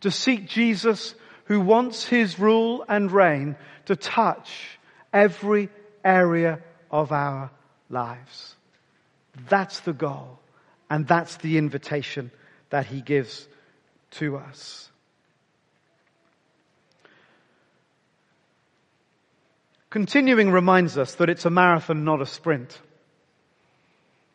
to 0.00 0.10
seek 0.10 0.48
Jesus 0.48 1.14
who 1.44 1.60
wants 1.60 2.06
his 2.06 2.38
rule 2.38 2.82
and 2.88 3.12
reign 3.12 3.56
to 3.84 3.94
touch 3.94 4.78
every 5.12 5.68
area 6.02 6.60
of 6.90 7.12
our 7.12 7.50
lives. 7.90 8.56
That's 9.50 9.80
the 9.80 9.92
goal. 9.92 10.38
And 10.88 11.06
that's 11.06 11.36
the 11.36 11.58
invitation 11.58 12.30
that 12.70 12.86
he 12.86 13.02
gives 13.02 13.46
to 14.12 14.38
us. 14.38 14.87
Continuing 19.90 20.50
reminds 20.50 20.98
us 20.98 21.14
that 21.14 21.30
it's 21.30 21.46
a 21.46 21.50
marathon, 21.50 22.04
not 22.04 22.20
a 22.20 22.26
sprint. 22.26 22.78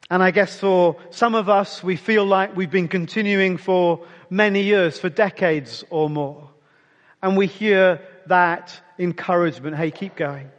And 0.09 0.21
I 0.21 0.31
guess 0.31 0.59
for 0.59 0.97
some 1.11 1.35
of 1.35 1.47
us, 1.47 1.83
we 1.83 1.95
feel 1.95 2.25
like 2.25 2.55
we've 2.55 2.71
been 2.71 2.87
continuing 2.87 3.57
for 3.57 4.05
many 4.29 4.63
years, 4.63 4.99
for 4.99 5.09
decades 5.09 5.83
or 5.89 6.09
more. 6.09 6.49
And 7.21 7.37
we 7.37 7.47
hear 7.47 8.01
that 8.27 8.79
encouragement, 8.99 9.75
hey, 9.75 9.91
keep 9.91 10.15
going. 10.15 10.49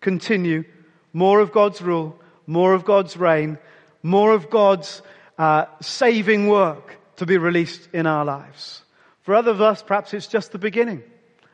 Continue. 0.00 0.64
More 1.12 1.40
of 1.40 1.52
God's 1.52 1.82
rule, 1.82 2.18
more 2.46 2.74
of 2.74 2.84
God's 2.84 3.16
reign, 3.16 3.58
more 4.02 4.32
of 4.32 4.50
God's 4.50 5.02
uh, 5.36 5.66
saving 5.80 6.48
work 6.48 6.98
to 7.16 7.26
be 7.26 7.38
released 7.38 7.88
in 7.92 8.06
our 8.06 8.24
lives. 8.24 8.82
For 9.22 9.34
others 9.34 9.54
of 9.54 9.60
us, 9.60 9.82
perhaps 9.82 10.14
it's 10.14 10.26
just 10.26 10.52
the 10.52 10.58
beginning. 10.58 11.02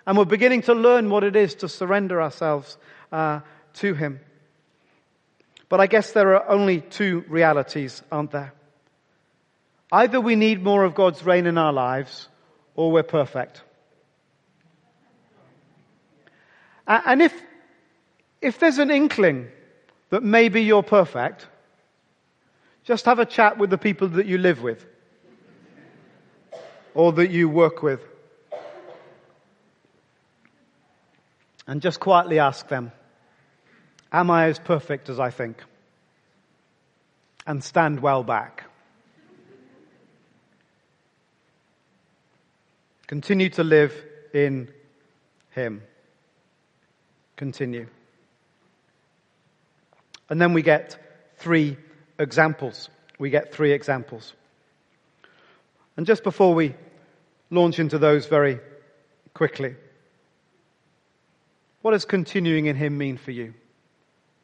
And 0.06 0.18
we're 0.18 0.25
beginning 0.25 0.62
to 0.62 0.75
learn 0.75 1.08
what 1.11 1.25
it 1.25 1.37
is 1.37 1.54
to 1.56 1.68
surrender 1.68 2.20
ourselves 2.20 2.76
uh, 3.11 3.40
to 3.75 3.94
Him. 3.94 4.20
But 5.68 5.80
I 5.80 5.87
guess 5.87 6.12
there 6.12 6.37
are 6.37 6.49
only 6.49 6.80
two 6.80 7.25
realities, 7.28 8.02
aren't 8.12 8.30
there? 8.30 8.52
Either 9.90 10.20
we 10.20 10.37
need 10.37 10.62
more 10.62 10.84
of 10.84 10.94
God's 10.94 11.25
reign 11.25 11.46
in 11.46 11.56
our 11.56 11.73
lives, 11.73 12.28
or 12.75 12.92
we're 12.92 13.02
perfect. 13.02 13.62
And 16.87 17.23
if, 17.23 17.34
if 18.42 18.58
there's 18.58 18.78
an 18.78 18.90
inkling 18.90 19.49
that 20.11 20.23
maybe 20.23 20.62
you're 20.62 20.82
perfect, 20.82 21.49
just 22.84 23.06
have 23.06 23.18
a 23.18 23.25
chat 23.25 23.56
with 23.56 23.70
the 23.70 23.78
people 23.78 24.08
that 24.08 24.26
you 24.26 24.37
live 24.37 24.62
with 24.62 24.84
or 26.94 27.12
that 27.12 27.30
you 27.30 27.49
work 27.49 27.82
with. 27.82 28.00
And 31.66 31.80
just 31.80 32.00
quietly 32.00 32.38
ask 32.38 32.68
them, 32.68 32.92
Am 34.12 34.30
I 34.30 34.47
as 34.47 34.59
perfect 34.59 35.09
as 35.09 35.18
I 35.18 35.30
think? 35.30 35.62
And 37.47 37.62
stand 37.62 38.00
well 38.00 38.23
back. 38.23 38.64
Continue 43.06 43.50
to 43.50 43.64
live 43.64 43.92
in 44.33 44.68
Him. 45.50 45.83
Continue. 47.37 47.88
And 50.30 50.40
then 50.40 50.52
we 50.52 50.62
get 50.62 51.35
three 51.38 51.76
examples. 52.18 52.88
We 53.18 53.30
get 53.30 53.52
three 53.52 53.73
examples. 53.73 54.33
And 55.97 56.06
just 56.06 56.23
before 56.23 56.54
we 56.54 56.75
launch 57.50 57.78
into 57.78 57.99
those 57.99 58.26
very 58.26 58.61
quickly. 59.33 59.76
What 61.84 61.90
does 61.90 62.06
continuing 62.06 62.64
in 62.64 62.76
Him 62.76 62.96
mean 62.96 63.18
for 63.18 63.30
you 63.30 63.52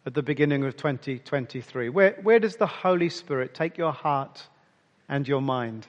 at 0.05 0.13
the 0.13 0.23
beginning 0.23 0.63
of 0.65 0.77
2023? 0.77 1.89
Where, 1.89 2.19
where 2.23 2.39
does 2.39 2.57
the 2.57 2.67
Holy 2.67 3.09
Spirit 3.09 3.55
take 3.55 3.79
your 3.79 3.93
heart 3.93 4.47
and 5.09 5.27
your 5.27 5.41
mind 5.41 5.87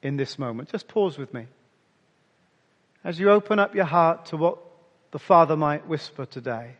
in 0.00 0.16
this 0.16 0.38
moment? 0.38 0.70
Just 0.70 0.88
pause 0.88 1.18
with 1.18 1.34
me. 1.34 1.48
As 3.04 3.20
you 3.20 3.30
open 3.30 3.58
up 3.58 3.74
your 3.74 3.84
heart 3.84 4.24
to 4.26 4.38
what 4.38 4.56
the 5.10 5.18
Father 5.18 5.54
might 5.54 5.86
whisper 5.86 6.24
today, 6.24 6.76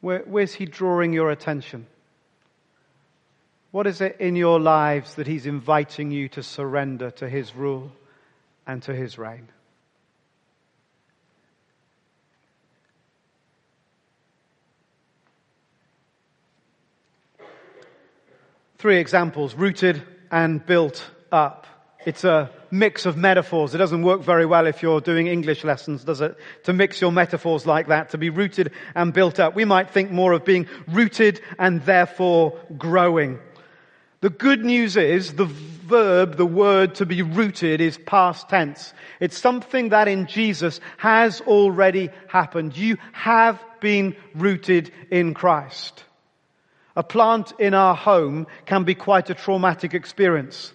where, 0.00 0.22
where's 0.24 0.54
He 0.54 0.64
drawing 0.64 1.12
your 1.12 1.32
attention? 1.32 1.88
What 3.72 3.88
is 3.88 4.00
it 4.00 4.18
in 4.20 4.36
your 4.36 4.60
lives 4.60 5.16
that 5.16 5.26
He's 5.26 5.46
inviting 5.46 6.12
you 6.12 6.28
to 6.28 6.42
surrender 6.44 7.10
to 7.10 7.28
His 7.28 7.52
rule 7.52 7.90
and 8.64 8.80
to 8.84 8.94
His 8.94 9.18
reign? 9.18 9.48
Three 18.80 18.96
examples 18.96 19.54
rooted 19.54 20.02
and 20.30 20.64
built 20.64 21.04
up. 21.30 21.66
It's 22.06 22.24
a 22.24 22.50
mix 22.70 23.04
of 23.04 23.14
metaphors. 23.14 23.74
It 23.74 23.78
doesn't 23.78 24.00
work 24.00 24.22
very 24.22 24.46
well 24.46 24.66
if 24.66 24.82
you're 24.82 25.02
doing 25.02 25.26
English 25.26 25.64
lessons, 25.64 26.02
does 26.02 26.22
it? 26.22 26.34
To 26.64 26.72
mix 26.72 26.98
your 26.98 27.12
metaphors 27.12 27.66
like 27.66 27.88
that, 27.88 28.08
to 28.12 28.16
be 28.16 28.30
rooted 28.30 28.72
and 28.94 29.12
built 29.12 29.38
up. 29.38 29.54
We 29.54 29.66
might 29.66 29.90
think 29.90 30.10
more 30.10 30.32
of 30.32 30.46
being 30.46 30.66
rooted 30.88 31.42
and 31.58 31.84
therefore 31.84 32.58
growing. 32.78 33.38
The 34.22 34.30
good 34.30 34.64
news 34.64 34.96
is 34.96 35.34
the 35.34 35.44
verb, 35.44 36.38
the 36.38 36.46
word 36.46 36.94
to 36.94 37.04
be 37.04 37.20
rooted 37.20 37.82
is 37.82 37.98
past 37.98 38.48
tense. 38.48 38.94
It's 39.20 39.36
something 39.36 39.90
that 39.90 40.08
in 40.08 40.26
Jesus 40.26 40.80
has 40.96 41.42
already 41.42 42.08
happened. 42.28 42.78
You 42.78 42.96
have 43.12 43.62
been 43.80 44.16
rooted 44.34 44.90
in 45.10 45.34
Christ. 45.34 46.04
A 47.00 47.02
plant 47.02 47.54
in 47.58 47.72
our 47.72 47.94
home 47.94 48.46
can 48.66 48.84
be 48.84 48.94
quite 48.94 49.30
a 49.30 49.34
traumatic 49.34 49.94
experience. 49.94 50.74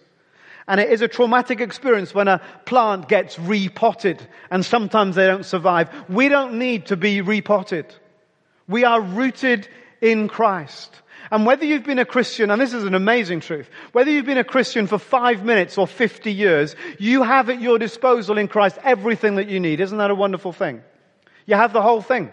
And 0.67 0.79
it 0.79 0.91
is 0.91 1.03
a 1.03 1.07
traumatic 1.07 1.61
experience 1.61 2.15
when 2.15 2.27
a 2.27 2.41
plant 2.65 3.07
gets 3.07 3.37
repotted 3.37 4.27
and 4.49 4.65
sometimes 4.65 5.15
they 5.15 5.27
don't 5.27 5.45
survive. 5.45 5.87
We 6.09 6.27
don't 6.27 6.57
need 6.57 6.87
to 6.87 6.97
be 6.97 7.21
repotted. 7.21 7.93
We 8.67 8.85
are 8.85 8.99
rooted 8.99 9.67
in 10.01 10.27
Christ. 10.27 10.99
And 11.29 11.45
whether 11.45 11.63
you've 11.63 11.83
been 11.83 11.99
a 11.99 12.05
Christian, 12.05 12.49
and 12.49 12.59
this 12.59 12.73
is 12.73 12.85
an 12.85 12.95
amazing 12.95 13.41
truth, 13.41 13.69
whether 13.91 14.09
you've 14.09 14.25
been 14.25 14.39
a 14.39 14.43
Christian 14.43 14.87
for 14.87 14.97
five 14.97 15.45
minutes 15.45 15.77
or 15.77 15.85
50 15.85 16.33
years, 16.33 16.75
you 16.97 17.21
have 17.21 17.51
at 17.51 17.61
your 17.61 17.77
disposal 17.77 18.39
in 18.39 18.47
Christ 18.47 18.79
everything 18.83 19.35
that 19.35 19.47
you 19.47 19.59
need. 19.59 19.79
Isn't 19.79 19.99
that 19.99 20.09
a 20.09 20.15
wonderful 20.15 20.53
thing? 20.53 20.81
You 21.45 21.53
have 21.53 21.71
the 21.71 21.83
whole 21.83 22.01
thing. 22.01 22.31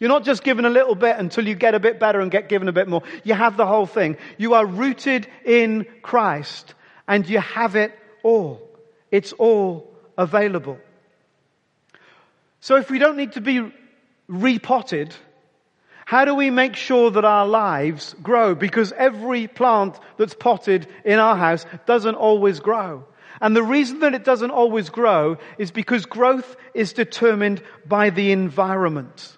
You're 0.00 0.08
not 0.08 0.24
just 0.24 0.42
given 0.42 0.64
a 0.64 0.70
little 0.70 0.94
bit 0.94 1.16
until 1.18 1.46
you 1.46 1.54
get 1.54 1.74
a 1.74 1.78
bit 1.78 2.00
better 2.00 2.20
and 2.20 2.30
get 2.30 2.48
given 2.48 2.68
a 2.68 2.72
bit 2.72 2.88
more. 2.88 3.02
You 3.22 3.34
have 3.34 3.58
the 3.58 3.66
whole 3.66 3.84
thing. 3.84 4.16
You 4.38 4.54
are 4.54 4.64
rooted 4.64 5.28
in 5.44 5.86
Christ 6.02 6.74
and 7.06 7.28
you 7.28 7.38
have 7.38 7.76
it 7.76 7.96
all. 8.22 8.66
It's 9.10 9.32
all 9.34 9.92
available. 10.16 10.78
So 12.60 12.76
if 12.76 12.90
we 12.90 12.98
don't 12.98 13.18
need 13.18 13.32
to 13.32 13.42
be 13.42 13.72
repotted, 14.26 15.14
how 16.06 16.24
do 16.24 16.34
we 16.34 16.48
make 16.50 16.76
sure 16.76 17.10
that 17.10 17.24
our 17.26 17.46
lives 17.46 18.14
grow? 18.22 18.54
Because 18.54 18.92
every 18.92 19.48
plant 19.48 19.98
that's 20.16 20.34
potted 20.34 20.86
in 21.04 21.18
our 21.18 21.36
house 21.36 21.66
doesn't 21.84 22.14
always 22.14 22.60
grow. 22.60 23.04
And 23.42 23.54
the 23.54 23.62
reason 23.62 24.00
that 24.00 24.14
it 24.14 24.24
doesn't 24.24 24.50
always 24.50 24.88
grow 24.88 25.36
is 25.58 25.70
because 25.70 26.06
growth 26.06 26.56
is 26.72 26.94
determined 26.94 27.62
by 27.86 28.10
the 28.10 28.32
environment. 28.32 29.36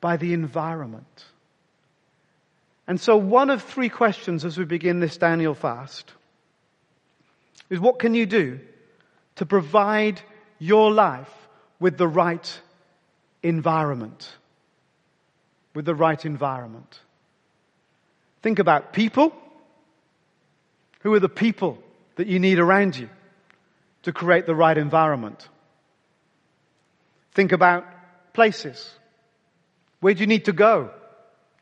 By 0.00 0.16
the 0.16 0.32
environment. 0.32 1.24
And 2.86 3.00
so 3.00 3.16
one 3.16 3.50
of 3.50 3.62
three 3.62 3.90
questions 3.90 4.44
as 4.44 4.56
we 4.56 4.64
begin 4.64 5.00
this 5.00 5.18
Daniel 5.18 5.54
fast 5.54 6.10
is 7.68 7.78
what 7.78 7.98
can 7.98 8.14
you 8.14 8.24
do 8.24 8.60
to 9.36 9.46
provide 9.46 10.20
your 10.58 10.90
life 10.90 11.32
with 11.78 11.98
the 11.98 12.08
right 12.08 12.60
environment? 13.42 14.28
With 15.74 15.84
the 15.84 15.94
right 15.94 16.24
environment. 16.24 16.98
Think 18.42 18.58
about 18.58 18.92
people. 18.92 19.34
Who 21.00 21.12
are 21.14 21.20
the 21.20 21.28
people 21.28 21.78
that 22.16 22.26
you 22.26 22.38
need 22.38 22.58
around 22.58 22.96
you 22.96 23.08
to 24.04 24.12
create 24.12 24.46
the 24.46 24.54
right 24.54 24.76
environment? 24.76 25.46
Think 27.32 27.52
about 27.52 27.86
places. 28.32 28.92
Where 30.00 30.14
do 30.14 30.20
you 30.20 30.26
need 30.26 30.44
to 30.44 30.52
go 30.52 30.90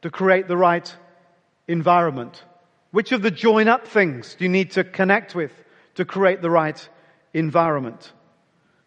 to 0.02 0.10
create 0.10 0.48
the 0.48 0.56
right 0.56 0.94
environment? 1.68 2.42
Which 2.90 3.12
of 3.12 3.22
the 3.22 3.30
join 3.30 3.68
up 3.68 3.86
things 3.86 4.34
do 4.34 4.44
you 4.44 4.50
need 4.50 4.72
to 4.72 4.84
connect 4.84 5.34
with 5.34 5.52
to 5.94 6.04
create 6.04 6.42
the 6.42 6.50
right 6.50 6.88
environment? 7.32 8.12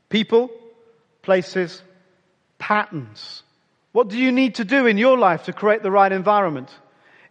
People, 0.09 0.49
places, 1.21 1.81
patterns. 2.57 3.43
What 3.91 4.09
do 4.09 4.17
you 4.17 4.31
need 4.31 4.55
to 4.55 4.65
do 4.65 4.85
in 4.85 4.97
your 4.97 5.17
life 5.17 5.45
to 5.45 5.53
create 5.53 5.83
the 5.83 5.91
right 5.91 6.12
environment? 6.12 6.69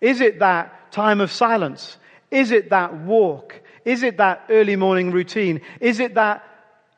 Is 0.01 0.21
it 0.21 0.41
that 0.41 0.93
time 0.93 1.21
of 1.21 1.31
silence? 1.31 1.97
Is 2.31 2.51
it 2.51 2.71
that 2.71 2.97
walk? 2.97 3.61
Is 3.85 4.03
it 4.03 4.17
that 4.19 4.45
early 4.51 4.77
morning 4.77 5.13
routine? 5.13 5.61
Is 5.81 6.01
it 6.01 6.15
that 6.15 6.45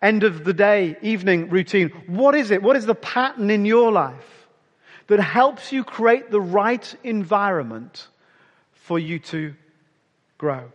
end 0.02 0.24
of 0.24 0.44
the 0.44 0.54
day, 0.54 0.96
evening 1.02 1.50
routine? 1.50 1.90
What 2.06 2.34
is 2.34 2.50
it? 2.50 2.62
What 2.62 2.76
is 2.76 2.86
the 2.86 2.94
pattern 2.94 3.50
in 3.50 3.64
your 3.64 3.92
life 3.92 4.39
that 5.10 5.18
helps 5.18 5.72
you 5.72 5.82
create 5.82 6.30
the 6.30 6.40
right 6.40 6.94
environment 7.02 8.06
for 8.74 8.96
you 8.96 9.18
to 9.18 9.52
grow. 10.38 10.70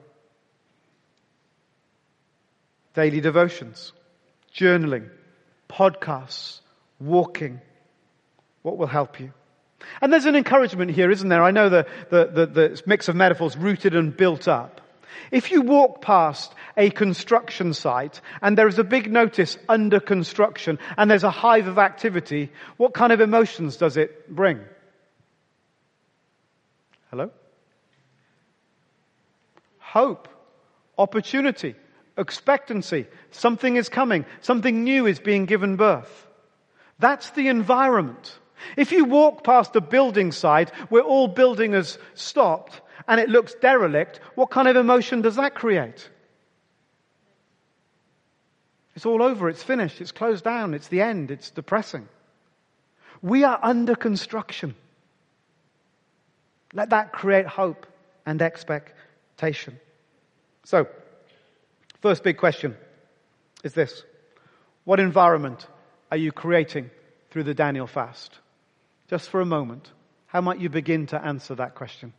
Daily 2.93 3.21
devotions, 3.21 3.93
journaling, 4.53 5.09
podcasts, 5.69 6.59
walking. 6.99 7.61
What 8.61 8.77
will 8.77 8.87
help 8.87 9.21
you? 9.21 9.31
And 10.01 10.11
there's 10.11 10.25
an 10.25 10.35
encouragement 10.35 10.91
here, 10.91 11.09
isn't 11.09 11.29
there? 11.29 11.41
I 11.41 11.51
know 11.51 11.69
the, 11.69 11.87
the, 12.09 12.25
the, 12.25 12.45
the 12.45 12.81
mix 12.85 13.07
of 13.07 13.15
metaphors 13.15 13.55
rooted 13.55 13.95
and 13.95 14.15
built 14.15 14.49
up. 14.49 14.81
If 15.31 15.51
you 15.51 15.61
walk 15.61 16.01
past 16.01 16.53
a 16.77 16.89
construction 16.89 17.73
site 17.73 18.21
and 18.41 18.57
there 18.57 18.67
is 18.67 18.79
a 18.79 18.83
big 18.83 19.11
notice 19.11 19.57
under 19.69 19.99
construction 19.99 20.79
and 20.97 21.09
there's 21.09 21.23
a 21.23 21.31
hive 21.31 21.67
of 21.67 21.77
activity, 21.77 22.51
what 22.77 22.93
kind 22.93 23.11
of 23.11 23.21
emotions 23.21 23.77
does 23.77 23.97
it 23.97 24.33
bring? 24.33 24.59
Hello? 27.09 27.31
hope, 29.95 30.27
opportunity, 30.97 31.73
expectancy. 32.17 33.07
Something 33.31 33.77
is 33.77 33.87
coming. 33.87 34.25
Something 34.41 34.83
new 34.83 35.07
is 35.07 35.21
being 35.21 35.45
given 35.45 35.77
birth. 35.77 36.27
That's 36.99 37.29
the 37.29 37.47
environment. 37.47 38.37
If 38.75 38.91
you 38.91 39.05
walk 39.05 39.45
past 39.45 39.73
a 39.77 39.79
building 39.79 40.33
site 40.33 40.69
where 40.89 41.01
all 41.01 41.29
building 41.29 41.71
has 41.71 41.97
stopped 42.13 42.81
and 43.07 43.19
it 43.19 43.29
looks 43.29 43.53
derelict, 43.55 44.19
what 44.35 44.49
kind 44.49 44.67
of 44.67 44.75
emotion 44.75 45.21
does 45.21 45.35
that 45.35 45.55
create? 45.55 46.09
It's 48.95 49.05
all 49.05 49.21
over. 49.21 49.49
It's 49.49 49.63
finished. 49.63 50.01
It's 50.01 50.11
closed 50.11 50.43
down. 50.43 50.73
It's 50.73 50.87
the 50.87 51.01
end. 51.01 51.29
It's 51.29 51.51
depressing. 51.51 52.07
We 53.21 53.43
are 53.43 53.59
under 53.61 53.95
construction. 53.95 54.75
Let 56.73 56.89
that 56.91 57.11
create 57.11 57.45
hope 57.45 57.85
and 58.25 58.41
expectation. 58.41 59.79
So, 60.63 60.87
first 62.01 62.23
big 62.23 62.37
question 62.37 62.75
is 63.63 63.73
this. 63.73 64.03
What 64.83 64.99
environment 64.99 65.67
are 66.11 66.17
you 66.17 66.31
creating 66.31 66.89
through 67.31 67.43
the 67.43 67.53
Daniel 67.53 67.87
fast? 67.87 68.39
Just 69.09 69.29
for 69.29 69.41
a 69.41 69.45
moment, 69.45 69.91
how 70.27 70.41
might 70.41 70.59
you 70.59 70.69
begin 70.69 71.07
to 71.07 71.23
answer 71.23 71.55
that 71.55 71.75
question? 71.75 72.13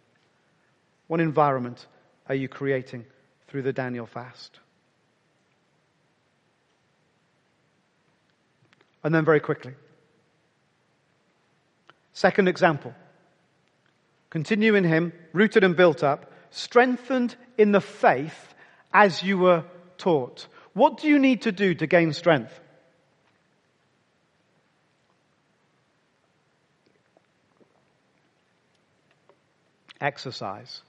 What 1.07 1.21
environment 1.21 1.87
are 2.29 2.35
you 2.35 2.49
creating 2.49 3.05
through 3.49 3.63
the 3.63 3.73
Daniel 3.73 4.07
fast? 4.07 4.59
And 9.05 9.15
then 9.15 9.25
very 9.25 9.41
quickly. 9.41 9.75
Second 12.13 12.49
example. 12.49 12.95
Continue 14.31 14.75
in 14.75 14.85
Him, 14.85 15.13
rooted 15.33 15.63
and 15.63 15.77
built 15.77 16.03
up, 16.03 16.33
strengthened 16.51 17.37
in 17.57 17.73
the 17.73 17.81
faith 17.81 18.55
as 18.93 19.23
you 19.23 19.39
were 19.39 19.65
taught. 19.99 20.47
What 20.73 20.99
do 20.99 21.09
you 21.09 21.19
need 21.19 21.43
to 21.43 21.53
do 21.53 21.75
to 21.75 21.87
gain 21.87 22.13
strength? 22.13 22.59
Exercise. 30.01 30.83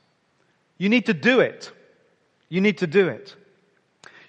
You 0.78 0.90
need 0.90 1.08
to 1.08 1.14
do 1.14 1.40
it. 1.40 1.72
You 2.50 2.62
need 2.62 2.80
to 2.80 2.88
do 2.88 3.08
it. 3.08 3.36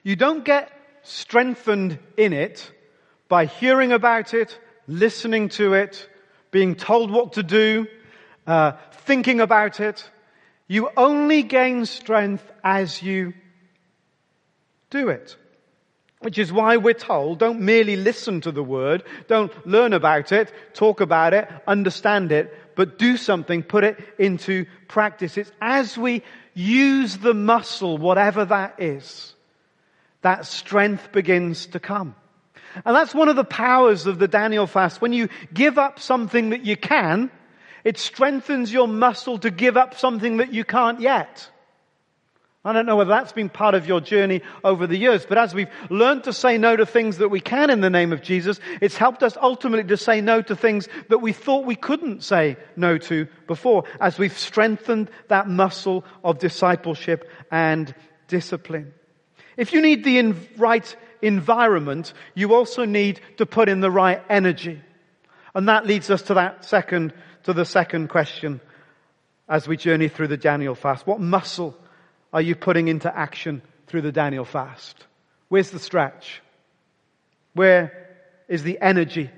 You 0.02 0.16
don't 0.16 0.44
get 0.44 0.70
strengthened 1.02 1.98
in 2.16 2.32
it 2.32 2.70
by 3.28 3.46
hearing 3.46 3.92
about 3.92 4.34
it, 4.34 4.58
listening 4.86 5.50
to 5.50 5.74
it, 5.74 6.08
being 6.50 6.74
told 6.74 7.10
what 7.10 7.34
to 7.34 7.42
do, 7.42 7.86
uh, 8.46 8.72
thinking 8.92 9.40
about 9.40 9.80
it. 9.80 10.08
You 10.66 10.90
only 10.96 11.42
gain 11.42 11.86
strength 11.86 12.50
as 12.64 13.02
you 13.02 13.34
do 14.90 15.08
it. 15.08 15.36
Which 16.20 16.38
is 16.38 16.52
why 16.52 16.78
we're 16.78 16.94
told 16.94 17.38
don't 17.38 17.60
merely 17.60 17.94
listen 17.94 18.40
to 18.40 18.50
the 18.50 18.62
word, 18.62 19.04
don't 19.28 19.52
learn 19.66 19.92
about 19.92 20.32
it, 20.32 20.52
talk 20.74 21.00
about 21.00 21.32
it, 21.32 21.48
understand 21.66 22.32
it, 22.32 22.52
but 22.78 22.96
do 22.96 23.16
something, 23.16 23.64
put 23.64 23.82
it 23.82 23.98
into 24.20 24.64
practice. 24.86 25.36
It's 25.36 25.50
as 25.60 25.98
we 25.98 26.22
use 26.54 27.16
the 27.16 27.34
muscle, 27.34 27.98
whatever 27.98 28.44
that 28.44 28.80
is, 28.80 29.34
that 30.22 30.46
strength 30.46 31.10
begins 31.10 31.66
to 31.66 31.80
come. 31.80 32.14
And 32.84 32.94
that's 32.94 33.12
one 33.12 33.28
of 33.28 33.34
the 33.34 33.42
powers 33.42 34.06
of 34.06 34.20
the 34.20 34.28
Daniel 34.28 34.68
fast. 34.68 35.00
When 35.00 35.12
you 35.12 35.28
give 35.52 35.76
up 35.76 35.98
something 35.98 36.50
that 36.50 36.64
you 36.64 36.76
can, 36.76 37.32
it 37.82 37.98
strengthens 37.98 38.72
your 38.72 38.86
muscle 38.86 39.38
to 39.38 39.50
give 39.50 39.76
up 39.76 39.98
something 39.98 40.36
that 40.36 40.54
you 40.54 40.62
can't 40.62 41.00
yet. 41.00 41.50
I 42.68 42.74
don't 42.74 42.84
know 42.84 42.96
whether 42.96 43.08
that's 43.08 43.32
been 43.32 43.48
part 43.48 43.74
of 43.74 43.88
your 43.88 44.02
journey 44.02 44.42
over 44.62 44.86
the 44.86 44.98
years, 44.98 45.24
but 45.24 45.38
as 45.38 45.54
we've 45.54 45.70
learned 45.88 46.24
to 46.24 46.34
say 46.34 46.58
no 46.58 46.76
to 46.76 46.84
things 46.84 47.16
that 47.16 47.30
we 47.30 47.40
can 47.40 47.70
in 47.70 47.80
the 47.80 47.88
name 47.88 48.12
of 48.12 48.20
Jesus, 48.20 48.60
it's 48.82 48.98
helped 48.98 49.22
us 49.22 49.38
ultimately 49.40 49.88
to 49.88 49.96
say 49.96 50.20
no 50.20 50.42
to 50.42 50.54
things 50.54 50.86
that 51.08 51.20
we 51.20 51.32
thought 51.32 51.64
we 51.64 51.76
couldn't 51.76 52.22
say 52.22 52.58
no 52.76 52.98
to 52.98 53.26
before, 53.46 53.84
as 54.02 54.18
we've 54.18 54.36
strengthened 54.36 55.10
that 55.28 55.48
muscle 55.48 56.04
of 56.22 56.40
discipleship 56.40 57.30
and 57.50 57.94
discipline. 58.26 58.92
If 59.56 59.72
you 59.72 59.80
need 59.80 60.04
the 60.04 60.18
in- 60.18 60.48
right 60.58 60.94
environment, 61.22 62.12
you 62.34 62.52
also 62.52 62.84
need 62.84 63.22
to 63.38 63.46
put 63.46 63.70
in 63.70 63.80
the 63.80 63.90
right 63.90 64.22
energy. 64.28 64.82
And 65.54 65.70
that 65.70 65.86
leads 65.86 66.10
us 66.10 66.20
to 66.24 66.34
that 66.34 66.66
second, 66.66 67.14
to 67.44 67.54
the 67.54 67.64
second 67.64 68.08
question 68.08 68.60
as 69.48 69.66
we 69.66 69.78
journey 69.78 70.08
through 70.08 70.28
the 70.28 70.36
Daniel 70.36 70.74
fast. 70.74 71.06
What 71.06 71.18
muscle 71.18 71.74
are 72.32 72.42
you 72.42 72.54
putting 72.54 72.88
into 72.88 73.14
action 73.16 73.62
through 73.86 74.02
the 74.02 74.12
Daniel 74.12 74.44
fast? 74.44 75.04
Where's 75.48 75.70
the 75.70 75.78
stretch? 75.78 76.42
Where 77.54 78.08
is 78.48 78.62
the 78.62 78.78
energy 78.80 79.30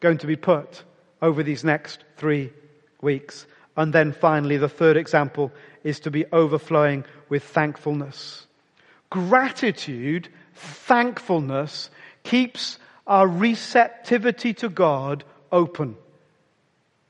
going 0.00 0.18
to 0.18 0.26
be 0.26 0.36
put 0.36 0.82
over 1.22 1.42
these 1.42 1.64
next 1.64 2.04
three 2.16 2.52
weeks? 3.00 3.46
And 3.76 3.92
then 3.92 4.12
finally, 4.12 4.56
the 4.56 4.68
third 4.68 4.96
example 4.96 5.52
is 5.82 6.00
to 6.00 6.10
be 6.10 6.26
overflowing 6.32 7.04
with 7.28 7.42
thankfulness. 7.42 8.46
Gratitude, 9.10 10.28
thankfulness 10.54 11.90
keeps 12.22 12.78
our 13.06 13.26
receptivity 13.26 14.54
to 14.54 14.68
God 14.68 15.24
open. 15.50 15.96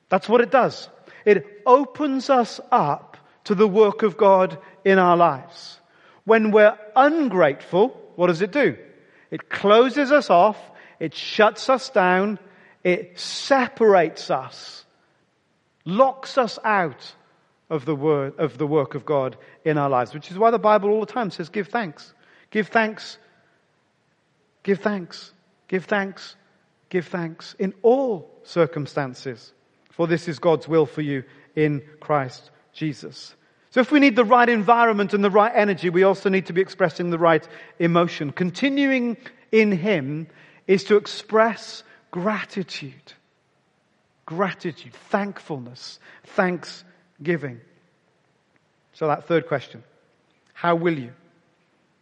That's 0.09 0.29
what 0.29 0.41
it 0.41 0.51
does. 0.51 0.89
It 1.25 1.63
opens 1.67 2.31
us 2.31 2.61
up 2.71 3.17
to 3.45 3.55
the 3.55 3.69
work 3.69 4.03
of 4.03 4.17
God 4.17 4.59
in 4.85 4.99
our 4.99 5.17
lives. 5.17 5.81
When 6.25 6.51
we're 6.51 6.79
ungrateful, 6.97 7.89
what 8.17 8.29
does 8.29 8.43
it 8.43 8.53
do? 8.53 8.77
It 9.31 9.49
closes 9.49 10.13
us 10.13 10.31
off, 10.31 10.59
it 11.01 11.15
shuts 11.15 11.69
us 11.69 11.91
down, 11.91 12.39
it 12.83 13.19
separates 13.19 14.31
us, 14.31 14.85
locks 15.85 16.39
us 16.39 16.59
out 16.65 17.15
of 17.71 17.85
the 17.85 17.97
word, 17.97 18.35
of 18.39 18.59
the 18.59 18.67
work 18.67 18.95
of 18.95 19.05
God 19.05 19.37
in 19.65 19.79
our 19.79 19.91
lives, 19.91 20.15
which 20.15 20.31
is 20.31 20.39
why 20.39 20.51
the 20.51 20.59
Bible 20.59 20.91
all 20.91 21.01
the 21.01 21.07
time 21.07 21.31
says, 21.31 21.49
give 21.49 21.69
thanks. 21.69 22.15
Give 22.51 22.69
thanks. 22.69 23.19
Give 24.63 24.79
thanks. 24.79 25.33
Give 25.67 25.85
thanks. 25.85 26.37
Give 26.89 27.07
thanks 27.07 27.57
in 27.59 27.75
all 27.83 28.31
circumstances. 28.45 29.53
For 29.91 30.07
this 30.07 30.29
is 30.29 30.39
God's 30.39 30.69
will 30.69 30.87
for 30.87 31.03
you 31.03 31.25
in 31.57 31.83
Christ 32.01 32.51
Jesus. 32.73 33.35
So 33.75 33.81
if 33.81 33.91
we 33.91 33.99
need 33.99 34.15
the 34.15 34.25
right 34.25 34.49
environment 34.49 35.15
and 35.15 35.25
the 35.25 35.31
right 35.31 35.51
energy, 35.53 35.91
we 35.91 36.05
also 36.05 36.29
need 36.29 36.47
to 36.47 36.53
be 36.53 36.61
expressing 36.61 37.11
the 37.11 37.19
right 37.19 37.45
emotion. 37.81 38.31
Continuing 38.31 39.17
in 39.51 39.73
Him 39.73 40.29
is 40.69 40.85
to 40.85 40.97
express 40.97 41.83
gratitude. 42.13 43.15
Gratitude, 44.27 44.95
thankfulness, 45.11 45.99
thanksgiving. 46.23 47.61
So 48.93 49.09
that 49.09 49.27
third 49.27 49.49
question. 49.49 49.83
How 50.53 50.77
will 50.77 50.97
you? 50.97 51.11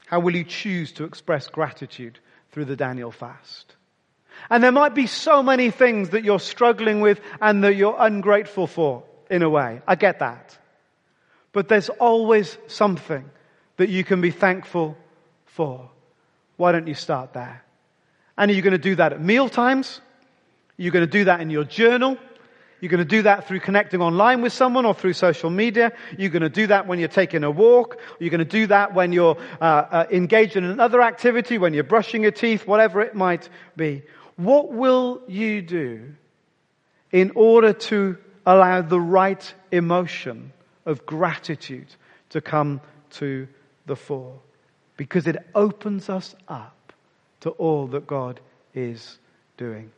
How 0.04 0.20
will 0.20 0.37
you 0.37 0.44
choose 0.44 0.92
to 0.92 1.04
express 1.04 1.48
gratitude 1.48 2.18
through 2.50 2.66
the 2.66 2.76
Daniel 2.76 3.11
fast? 3.11 3.76
And 4.50 4.62
there 4.62 4.72
might 4.72 4.94
be 4.94 5.06
so 5.06 5.42
many 5.42 5.70
things 5.70 6.11
that 6.11 6.22
you're 6.22 6.38
struggling 6.38 7.00
with 7.00 7.18
and 7.40 7.64
that 7.64 7.76
you're 7.76 7.96
ungrateful 7.98 8.66
for 8.66 9.04
in 9.30 9.42
a 9.42 9.48
way. 9.48 9.80
I 9.88 9.94
get 9.94 10.18
that. 10.18 10.58
But 11.53 11.69
there's 11.69 11.88
always 11.88 12.57
something 12.67 13.25
that 13.77 13.88
you 13.88 14.05
can 14.05 14.21
be 14.21 14.31
thankful 14.31 14.97
for. 15.47 15.91
Why 16.57 16.73
don't 16.73 16.87
you 16.87 16.95
start 16.95 17.33
there? 17.33 17.65
And 18.37 18.51
are 18.51 18.55
you 18.55 18.62
going 18.62 18.73
to 18.73 18.79
do 18.79 18.95
that 18.97 19.12
at 19.12 19.21
meal 19.21 19.49
times? 19.49 20.01
You're 20.77 20.93
going 20.93 21.07
to 21.07 21.11
do 21.11 21.25
that 21.25 21.41
in 21.41 21.51
your 21.51 21.65
journal. 21.65 22.17
You're 22.81 22.91
going 22.91 22.99
to 22.99 23.05
do 23.05 23.23
that 23.23 23.47
through 23.47 23.61
connecting 23.61 24.01
online 24.01 24.43
with 24.43 24.53
someone 24.53 24.87
or 24.87 24.95
through 24.95 25.12
social 25.12 25.51
media. 25.51 25.93
You're 26.19 26.31
going 26.31 26.43
to 26.43 26.49
do 26.49 26.67
that 26.67 26.88
when 26.88 26.99
you're 26.99 27.09
taking 27.09 27.45
a 27.45 27.51
walk. 27.51 28.01
You're 28.19 28.31
going 28.31 28.41
to 28.41 28.45
do 28.45 28.67
that 28.67 28.93
when 28.93 29.12
you're 29.12 29.37
uh, 29.61 29.65
uh, 29.65 30.07
engaged 30.11 30.57
in 30.57 30.65
another 30.65 31.01
activity, 31.01 31.59
when 31.59 31.75
you're 31.75 31.85
brushing 31.85 32.23
your 32.23 32.33
teeth, 32.33 32.67
whatever 32.67 33.01
it 33.01 33.15
might 33.15 33.49
be. 33.77 34.03
What 34.37 34.73
will 34.73 35.23
you 35.29 35.62
do 35.62 36.15
in 37.12 37.31
order 37.37 37.73
to 37.73 38.19
allow 38.45 38.83
the 38.83 39.01
right 39.01 39.55
emotion 39.71 40.53
of 40.87 41.07
gratitude 41.07 41.87
to 42.31 42.40
come 42.40 42.81
to 43.11 43.47
the 43.87 43.97
fore 43.97 44.38
because 44.97 45.27
it 45.27 45.37
opens 45.55 46.09
us 46.09 46.35
up 46.49 46.92
to 47.40 47.51
all 47.51 47.88
that 47.88 48.07
God 48.07 48.40
is 48.75 49.18
doing. 49.57 49.90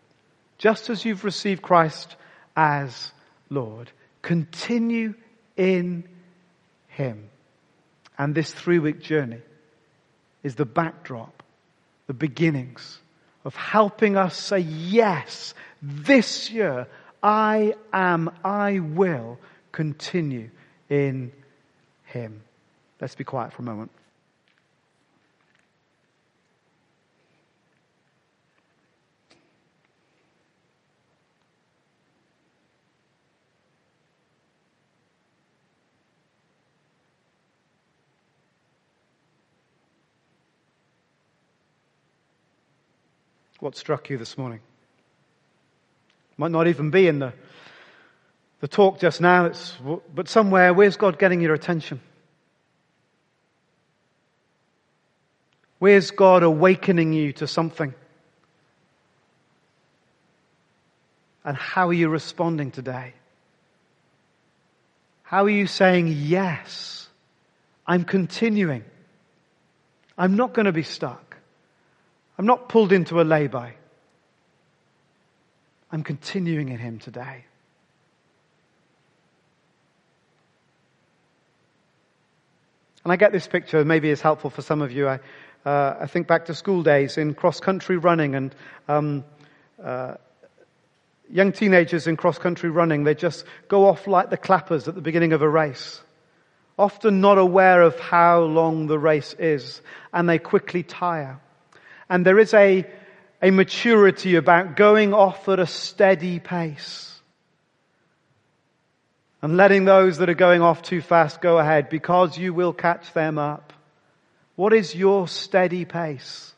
Just 0.59 0.91
as 0.91 1.05
you've 1.05 1.25
received 1.25 1.63
Christ 1.63 2.17
as 2.57 3.13
Lord, 3.51 3.91
continue 4.23 5.15
in 5.57 6.05
Him. 6.89 7.29
And 8.17 8.35
this 8.35 8.53
three 8.53 8.79
week 8.79 9.01
journey 9.01 9.43
is 10.43 10.55
the 10.55 10.65
backdrop, 10.65 11.43
the 12.07 12.15
beginnings 12.15 12.99
of 13.45 13.55
helping 13.57 14.17
us 14.17 14.37
say, 14.37 14.61
yes, 14.61 15.55
this 15.83 16.51
year 16.51 16.87
I 17.23 17.75
am, 17.93 18.31
I 18.43 18.79
will 18.79 19.39
continue 19.73 20.51
in 20.89 21.33
Him. 22.07 22.43
Let's 23.01 23.15
be 23.15 23.25
quiet 23.25 23.53
for 23.53 23.63
a 23.63 23.65
moment. 23.65 23.91
What 43.61 43.77
struck 43.77 44.11
you 44.11 44.19
this 44.19 44.37
morning? 44.37 44.61
Might 46.37 46.51
not 46.51 46.67
even 46.67 46.91
be 46.91 47.07
in 47.07 47.21
the 47.21 47.33
the 48.65 48.69
talk 48.69 48.99
just 48.99 49.21
now, 49.21 49.53
but 50.15 50.27
somewhere, 50.27 50.73
where's 50.73 50.97
God 50.97 51.19
getting 51.19 51.43
your 51.43 51.53
attention? 51.53 52.01
Where's 55.79 56.11
God 56.13 56.43
awakening 56.43 57.13
you 57.13 57.35
to 57.35 57.47
something? 57.47 57.93
And 61.45 61.59
how 61.59 61.91
are 61.91 61.93
you 61.93 62.09
responding 62.09 62.71
today? 62.71 63.13
How 65.25 65.45
are 65.45 65.51
you 65.51 65.67
saying, 65.67 66.15
yes, 66.17 67.07
I'm 67.87 68.05
continuing. 68.05 68.85
I'm 70.17 70.37
not 70.37 70.55
going 70.55 70.65
to 70.65 70.73
be 70.73 70.85
stuck. 70.85 71.37
I'm 72.39 72.47
not 72.47 72.71
pulled 72.71 72.93
into 72.93 73.21
a 73.21 73.25
lay-by. 73.25 73.75
I'm 75.93 76.03
continuing 76.03 76.71
in 76.71 76.79
Him 76.79 76.99
today. 76.99 77.45
And 83.05 83.13
I 83.13 83.17
get 83.17 83.33
this 83.33 83.47
picture, 83.47 83.85
maybe 83.85 84.11
it's 84.11 84.23
helpful 84.23 84.51
for 84.51 84.63
some 84.63 84.81
of 84.81 84.91
you. 84.91 85.09
I, 85.09 85.21
uh, 85.67 85.99
I 86.01 86.07
think 86.07 86.27
back 86.27 86.47
to 86.47 86.55
school 86.55 86.83
days 86.83 87.19
in 87.19 87.35
cross 87.35 87.61
country 87.61 87.99
running 87.99 88.35
and 88.35 88.55
um, 88.89 89.25
uh, 89.83 90.15
young 91.31 91.53
teenagers 91.53 92.07
in 92.07 92.17
cross 92.17 92.39
country 92.39 92.71
running, 92.71 93.05
they 93.05 93.15
just 93.15 93.45
go 93.69 93.87
off 93.87 94.07
like 94.07 94.31
the 94.31 94.39
clappers 94.39 94.89
at 94.89 94.95
the 94.95 95.03
beginning 95.03 95.35
of 95.35 95.43
a 95.43 95.49
race. 95.49 96.01
often 96.79 97.21
not 97.21 97.39
aware 97.39 97.83
of 97.83 97.99
how 98.01 98.41
long 98.41 98.87
the 98.87 98.99
race 98.99 99.35
is, 99.39 99.81
and 100.13 100.29
they 100.29 100.39
quickly 100.39 100.83
tire. 100.83 101.39
And 102.09 102.27
there 102.27 102.39
is 102.39 102.53
a, 102.55 102.87
a 103.43 103.51
maturity 103.51 104.37
about 104.37 104.77
going 104.77 105.15
off 105.15 105.49
at 105.49 105.61
a 105.61 105.67
steady 105.67 106.41
pace 106.41 107.14
and 109.45 109.59
letting 109.59 109.85
those 109.85 110.17
that 110.17 110.31
are 110.31 110.35
going 110.35 110.63
off 110.63 110.81
too 110.81 111.03
fast 111.03 111.43
go 111.43 111.59
ahead 111.59 111.91
because 111.91 112.39
you 112.39 112.55
will 112.55 112.73
catch 112.73 113.13
them 113.13 113.37
up. 113.37 113.75
What 114.57 114.73
is 114.73 114.95
your 114.95 115.29
steady 115.29 115.85
pace 115.85 116.55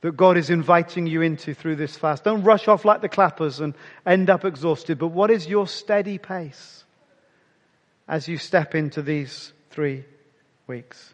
that 0.00 0.16
God 0.16 0.36
is 0.36 0.50
inviting 0.50 1.08
you 1.08 1.20
into 1.20 1.52
through 1.52 1.74
this 1.74 1.96
fast? 1.96 2.22
Don't 2.22 2.44
rush 2.44 2.68
off 2.68 2.84
like 2.84 3.00
the 3.00 3.08
clappers 3.08 3.58
and 3.58 3.74
end 4.06 4.30
up 4.30 4.44
exhausted, 4.44 5.00
but 5.00 5.08
what 5.08 5.32
is 5.32 5.48
your 5.48 5.66
steady 5.66 6.16
pace 6.16 6.84
as 8.06 8.28
you 8.28 8.38
step 8.38 8.76
into 8.76 9.02
these 9.02 9.52
three 9.70 10.04
weeks? 10.68 11.13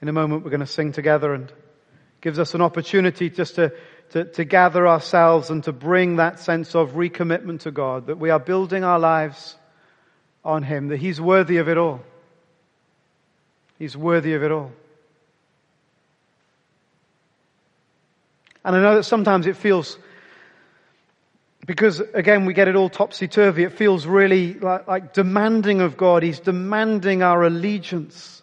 In 0.00 0.08
a 0.08 0.12
moment 0.12 0.44
we're 0.44 0.50
going 0.50 0.60
to 0.60 0.66
sing 0.66 0.92
together 0.92 1.34
and 1.34 1.52
gives 2.20 2.38
us 2.38 2.54
an 2.54 2.60
opportunity 2.60 3.30
just 3.30 3.56
to, 3.56 3.72
to, 4.10 4.24
to, 4.24 4.44
gather 4.44 4.86
ourselves 4.86 5.50
and 5.50 5.62
to 5.64 5.72
bring 5.72 6.16
that 6.16 6.40
sense 6.40 6.74
of 6.74 6.92
recommitment 6.92 7.60
to 7.60 7.70
God, 7.70 8.06
that 8.06 8.18
we 8.18 8.30
are 8.30 8.40
building 8.40 8.84
our 8.84 8.98
lives 8.98 9.56
on 10.44 10.62
Him, 10.62 10.88
that 10.88 10.98
He's 10.98 11.20
worthy 11.20 11.58
of 11.58 11.68
it 11.68 11.76
all. 11.76 12.00
He's 13.78 13.96
worthy 13.96 14.34
of 14.34 14.42
it 14.42 14.50
all. 14.50 14.72
And 18.64 18.76
I 18.76 18.82
know 18.82 18.96
that 18.96 19.04
sometimes 19.04 19.46
it 19.46 19.56
feels, 19.56 19.98
because 21.64 22.00
again 22.00 22.44
we 22.44 22.54
get 22.54 22.68
it 22.68 22.76
all 22.76 22.88
topsy-turvy, 22.88 23.64
it 23.64 23.72
feels 23.72 24.06
really 24.06 24.54
like, 24.54 24.86
like 24.86 25.12
demanding 25.12 25.80
of 25.80 25.96
God. 25.96 26.22
He's 26.22 26.40
demanding 26.40 27.22
our 27.22 27.44
allegiance. 27.44 28.42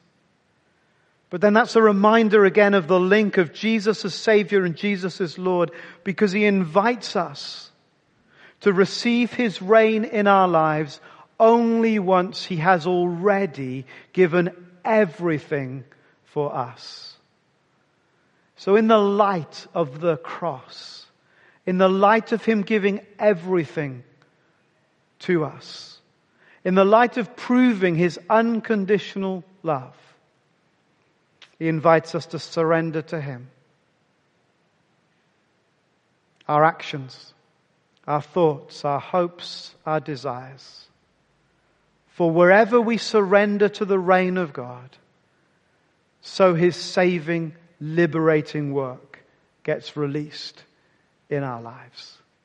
But 1.36 1.41
then 1.41 1.54
that's 1.54 1.76
a 1.76 1.82
reminder 1.82 2.45
again 2.45 2.74
of 2.74 2.88
the 2.88 2.98
link 2.98 3.36
of 3.38 3.52
Jesus 3.52 4.06
as 4.06 4.15
Savior 4.15 4.63
and 4.63 4.74
Jesus 4.74 5.19
as 5.19 5.38
Lord 5.38 5.69
because 6.06 6.32
He 6.32 6.45
invites 6.45 7.17
us 7.17 7.71
to 8.62 8.71
receive 8.71 9.34
His 9.34 9.62
reign 9.62 10.06
in 10.06 10.28
our 10.28 10.48
lives 10.48 11.02
only 11.38 12.00
once 12.00 12.45
He 12.45 12.56
has 12.56 12.88
already 12.88 13.86
given 14.13 14.50
everything 14.86 15.84
for 16.24 16.56
us. 16.56 17.17
So 18.56 18.78
in 18.78 18.88
the 18.88 18.98
light 18.98 19.67
of 19.74 20.00
the 20.00 20.15
cross, 20.15 21.06
in 21.65 21.78
the 21.78 21.89
light 21.89 22.32
of 22.32 22.45
Him 22.45 22.62
giving 22.62 23.02
everything 23.19 24.06
to 25.19 25.43
us, 25.43 26.00
in 26.63 26.76
the 26.76 26.86
light 26.86 27.17
of 27.17 27.36
proving 27.36 27.95
His 27.95 28.17
unconditional 28.30 29.43
love, 29.63 29.98
he 31.58 31.68
invites 31.68 32.15
us 32.15 32.26
to 32.28 32.39
surrender 32.39 33.02
to 33.04 33.22
Him. 33.22 33.50
Our 36.48 36.63
actions, 36.63 37.34
our 38.08 38.22
thoughts, 38.22 38.86
our 38.86 39.00
hopes, 39.00 39.74
our 39.86 40.00
desires. 40.00 40.86
For 42.10 42.30
wherever 42.30 42.80
we 42.80 42.98
surrender 42.98 43.70
to 43.70 43.86
the 43.86 44.00
reign 44.00 44.38
of 44.38 44.54
God, 44.54 44.89
so 46.22 46.54
His 46.54 46.76
saving, 46.76 47.56
liberating 47.80 48.74
work 48.74 49.24
gets 49.63 49.98
released 49.98 50.63
in 51.30 51.44
our 51.44 51.62
lives. 51.62 52.14